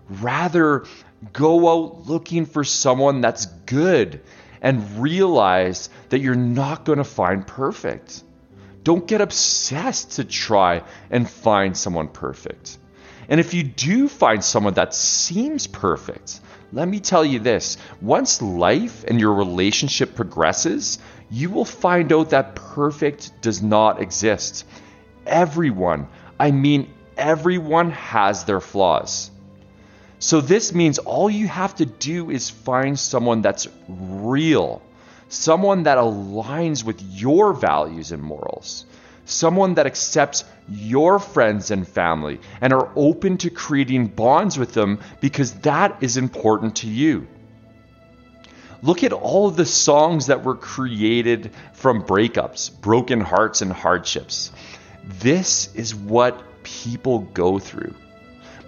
Rather, 0.08 0.86
go 1.34 1.70
out 1.70 2.08
looking 2.08 2.46
for 2.46 2.64
someone 2.64 3.20
that's 3.20 3.48
good 3.48 4.22
and 4.62 5.02
realize 5.02 5.90
that 6.10 6.20
you're 6.20 6.36
not 6.36 6.86
going 6.86 7.00
to 7.00 7.04
find 7.04 7.48
perfect. 7.48 8.24
Don't 8.84 9.08
get 9.08 9.22
obsessed 9.22 10.12
to 10.14 10.24
try 10.24 10.84
and 11.10 11.28
find 11.28 11.76
someone 11.76 12.10
perfect. 12.10 12.78
And 13.30 13.40
if 13.40 13.54
you 13.54 13.64
do 13.64 14.08
find 14.08 14.44
someone 14.44 14.74
that 14.76 14.94
seems 14.94 15.68
perfect, 15.68 16.40
let 16.74 16.88
me 16.88 17.00
tell 17.00 17.26
you 17.26 17.40
this 17.40 17.78
once 18.02 18.42
life 18.42 19.04
and 19.08 19.20
your 19.20 19.34
relationship 19.34 20.16
progresses, 20.16 21.00
you 21.30 21.50
will 21.50 21.66
find 21.66 22.12
out 22.14 22.32
that 22.32 22.56
perfect 22.56 23.42
does 23.42 23.62
not 23.62 24.02
exist. 24.02 24.66
Everyone, 25.26 26.08
I 26.40 26.52
mean 26.52 26.94
everyone, 27.18 27.92
has 27.92 28.44
their 28.46 28.60
flaws. 28.60 29.32
So 30.20 30.40
this 30.40 30.74
means 30.74 31.00
all 31.00 31.30
you 31.30 31.48
have 31.48 31.76
to 31.76 31.86
do 31.86 32.30
is 32.30 32.50
find 32.50 32.98
someone 32.98 33.42
that's 33.42 33.68
real, 33.88 34.82
someone 35.30 35.84
that 35.84 35.98
aligns 35.98 36.84
with 36.84 37.02
your 37.02 37.54
values 37.54 38.12
and 38.12 38.22
morals, 38.22 38.86
someone 39.32 39.76
that 39.76 39.86
accepts 39.86 40.44
your 40.70 41.20
friends 41.20 41.72
and 41.72 41.88
family 41.88 42.40
and 42.60 42.74
are 42.74 42.92
open 42.96 43.38
to 43.38 43.50
creating 43.50 44.08
bonds 44.08 44.58
with 44.58 44.74
them 44.74 45.00
because 45.20 45.54
that 45.62 45.98
is 46.02 46.18
important 46.18 46.78
to 46.78 46.88
you. 46.88 47.28
Look 48.84 49.04
at 49.04 49.14
all 49.14 49.48
of 49.48 49.56
the 49.56 49.66
songs 49.66 50.28
that 50.28 50.44
were 50.44 50.56
created 50.56 51.52
from 51.74 52.04
breakups, 52.04 52.72
broken 52.82 53.22
hearts, 53.22 53.62
and 53.62 53.72
hardships. 53.72 54.52
This 55.20 55.74
is 55.76 55.94
what 55.94 56.64
people 56.64 57.20
go 57.20 57.60
through. 57.60 57.94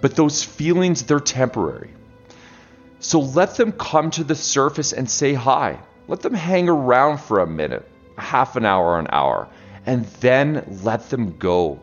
But 0.02 0.16
those 0.16 0.44
feelings, 0.44 1.04
they're 1.04 1.20
temporary. 1.20 1.92
So 3.00 3.20
let 3.20 3.56
them 3.56 3.72
come 3.72 4.12
to 4.12 4.24
the 4.24 4.36
surface 4.36 4.94
and 4.94 5.10
say 5.10 5.34
hi. 5.34 5.80
Let 6.08 6.22
them 6.22 6.34
hang 6.34 6.70
around 6.70 7.20
for 7.20 7.40
a 7.40 7.48
minute, 7.48 7.88
half 8.18 8.56
an 8.56 8.66
hour, 8.66 9.00
an 9.00 9.08
hour, 9.10 9.48
and 9.86 10.06
then 10.22 10.80
let 10.84 11.10
them 11.10 11.38
go. 11.38 11.80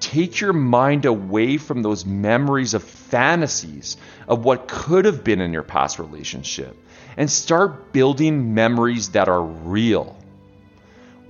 Take 0.00 0.40
your 0.40 0.52
mind 0.52 1.04
away 1.04 1.58
from 1.58 1.82
those 1.82 2.04
memories 2.04 2.74
of 2.74 2.82
fantasies 2.82 3.96
of 4.26 4.44
what 4.44 4.66
could 4.68 5.04
have 5.04 5.22
been 5.22 5.40
in 5.40 5.52
your 5.52 5.62
past 5.62 5.98
relationship 5.98 6.76
and 7.16 7.30
start 7.30 7.92
building 7.92 8.54
memories 8.54 9.10
that 9.10 9.28
are 9.28 9.42
real. 9.42 10.16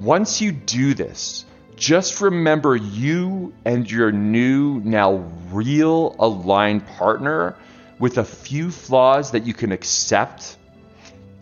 Once 0.01 0.41
you 0.41 0.53
do 0.53 0.95
this, 0.95 1.45
just 1.77 2.21
remember 2.21 2.77
you 2.77 3.53
and 3.65 3.91
your 3.91 4.11
new, 4.13 4.81
now 4.81 5.17
real 5.51 6.17
aligned 6.19 6.87
partner 6.87 7.57
with 7.99 8.19
a 8.19 8.25
few 8.25 8.71
flaws 8.71 9.33
that 9.33 9.47
you 9.47 9.55
can 9.55 9.71
accept 9.73 10.57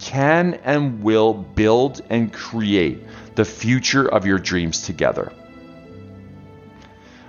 can 0.01 0.55
and 0.65 1.03
will 1.03 1.35
build 1.35 2.01
and 2.11 2.33
create 2.33 3.03
the 3.35 3.45
future 3.45 4.09
of 4.09 4.27
your 4.27 4.39
dreams 4.39 4.83
together. 4.83 5.33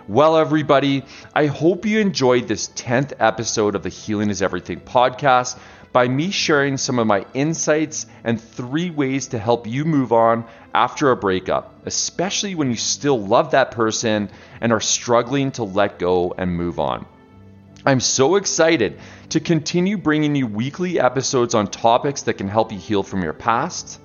Well, 0.08 0.38
everybody, 0.38 1.06
I 1.34 1.46
hope 1.46 1.86
you 1.86 2.00
enjoyed 2.00 2.48
this 2.48 2.70
10th 2.70 3.14
episode 3.20 3.76
of 3.76 3.84
the 3.84 3.90
Healing 3.90 4.30
is 4.30 4.42
Everything 4.42 4.82
podcast 4.82 5.58
by 5.94 6.08
me 6.08 6.32
sharing 6.32 6.78
some 6.78 7.00
of 7.00 7.08
my 7.08 7.26
insights 7.34 8.08
and 8.24 8.42
three 8.42 8.90
ways 8.90 9.28
to 9.28 9.40
help 9.40 9.68
you 9.68 9.86
move 9.86 10.12
on 10.12 10.46
after 10.74 11.12
a 11.12 11.16
breakup, 11.16 11.86
especially 11.86 12.56
when 12.56 12.70
you 12.70 12.78
still 12.78 13.20
love 13.20 13.52
that 13.52 13.72
person 13.72 14.30
and 14.60 14.72
are 14.72 14.80
struggling 14.80 15.52
to 15.52 15.64
let 15.64 16.00
go 16.00 16.34
and 16.38 16.56
move 16.56 16.80
on. 16.80 17.06
I'm 17.86 18.00
so 18.00 18.36
excited 18.36 19.00
to 19.30 19.40
continue 19.40 19.98
bringing 19.98 20.36
you 20.36 20.46
weekly 20.46 21.00
episodes 21.00 21.56
on 21.56 21.68
topics 21.68 22.24
that 22.24 22.36
can 22.36 22.48
help 22.48 22.72
you 22.72 22.78
heal 22.78 23.02
from 23.02 23.24
your 23.24 23.34
past, 23.34 24.00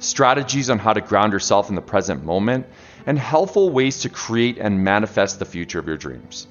strategies 0.00 0.68
on 0.68 0.78
how 0.78 0.92
to 0.92 1.00
ground 1.00 1.32
yourself 1.32 1.68
in 1.68 1.76
the 1.76 1.82
present 1.82 2.24
moment, 2.24 2.66
and 3.06 3.18
helpful 3.18 3.70
ways 3.70 4.00
to 4.00 4.08
create 4.08 4.58
and 4.58 4.82
manifest 4.82 5.38
the 5.38 5.44
future 5.44 5.78
of 5.78 5.86
your 5.86 5.96
dreams. 5.96 6.48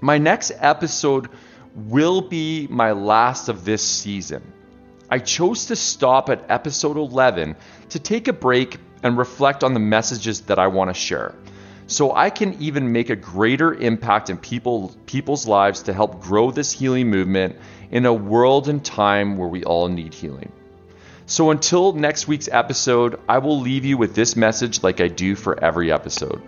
My 0.00 0.18
next 0.18 0.52
episode 0.58 1.28
will 1.74 2.20
be 2.20 2.66
my 2.68 2.92
last 2.92 3.48
of 3.48 3.64
this 3.64 3.82
season. 3.82 4.42
I 5.10 5.18
chose 5.18 5.66
to 5.66 5.76
stop 5.76 6.28
at 6.28 6.44
episode 6.48 6.96
11 6.96 7.56
to 7.90 7.98
take 7.98 8.28
a 8.28 8.32
break 8.32 8.78
and 9.02 9.16
reflect 9.16 9.64
on 9.64 9.74
the 9.74 9.80
messages 9.80 10.42
that 10.42 10.58
I 10.58 10.66
want 10.66 10.90
to 10.90 10.94
share. 10.94 11.34
So 11.86 12.14
I 12.14 12.30
can 12.30 12.54
even 12.62 12.92
make 12.92 13.10
a 13.10 13.16
greater 13.16 13.74
impact 13.74 14.30
in 14.30 14.38
people 14.38 14.94
people's 15.06 15.46
lives 15.48 15.82
to 15.82 15.92
help 15.92 16.20
grow 16.20 16.52
this 16.52 16.70
healing 16.70 17.10
movement 17.10 17.56
in 17.90 18.06
a 18.06 18.14
world 18.14 18.68
and 18.68 18.84
time 18.84 19.36
where 19.36 19.48
we 19.48 19.64
all 19.64 19.88
need 19.88 20.14
healing. 20.14 20.52
So 21.30 21.52
until 21.52 21.92
next 21.92 22.26
week's 22.26 22.48
episode, 22.48 23.20
I 23.28 23.38
will 23.38 23.60
leave 23.60 23.84
you 23.84 23.96
with 23.96 24.16
this 24.16 24.34
message 24.34 24.82
like 24.82 25.00
I 25.00 25.06
do 25.06 25.36
for 25.36 25.62
every 25.62 25.92
episode. 25.92 26.42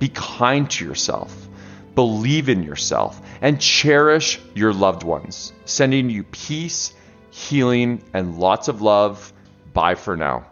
Be 0.00 0.08
kind 0.08 0.68
to 0.72 0.84
yourself, 0.84 1.48
believe 1.94 2.48
in 2.48 2.64
yourself, 2.64 3.22
and 3.40 3.60
cherish 3.60 4.40
your 4.56 4.72
loved 4.72 5.04
ones. 5.04 5.52
Sending 5.66 6.10
you 6.10 6.24
peace, 6.24 6.94
healing, 7.30 8.02
and 8.12 8.40
lots 8.40 8.66
of 8.66 8.82
love. 8.82 9.32
Bye 9.72 9.94
for 9.94 10.16
now. 10.16 10.46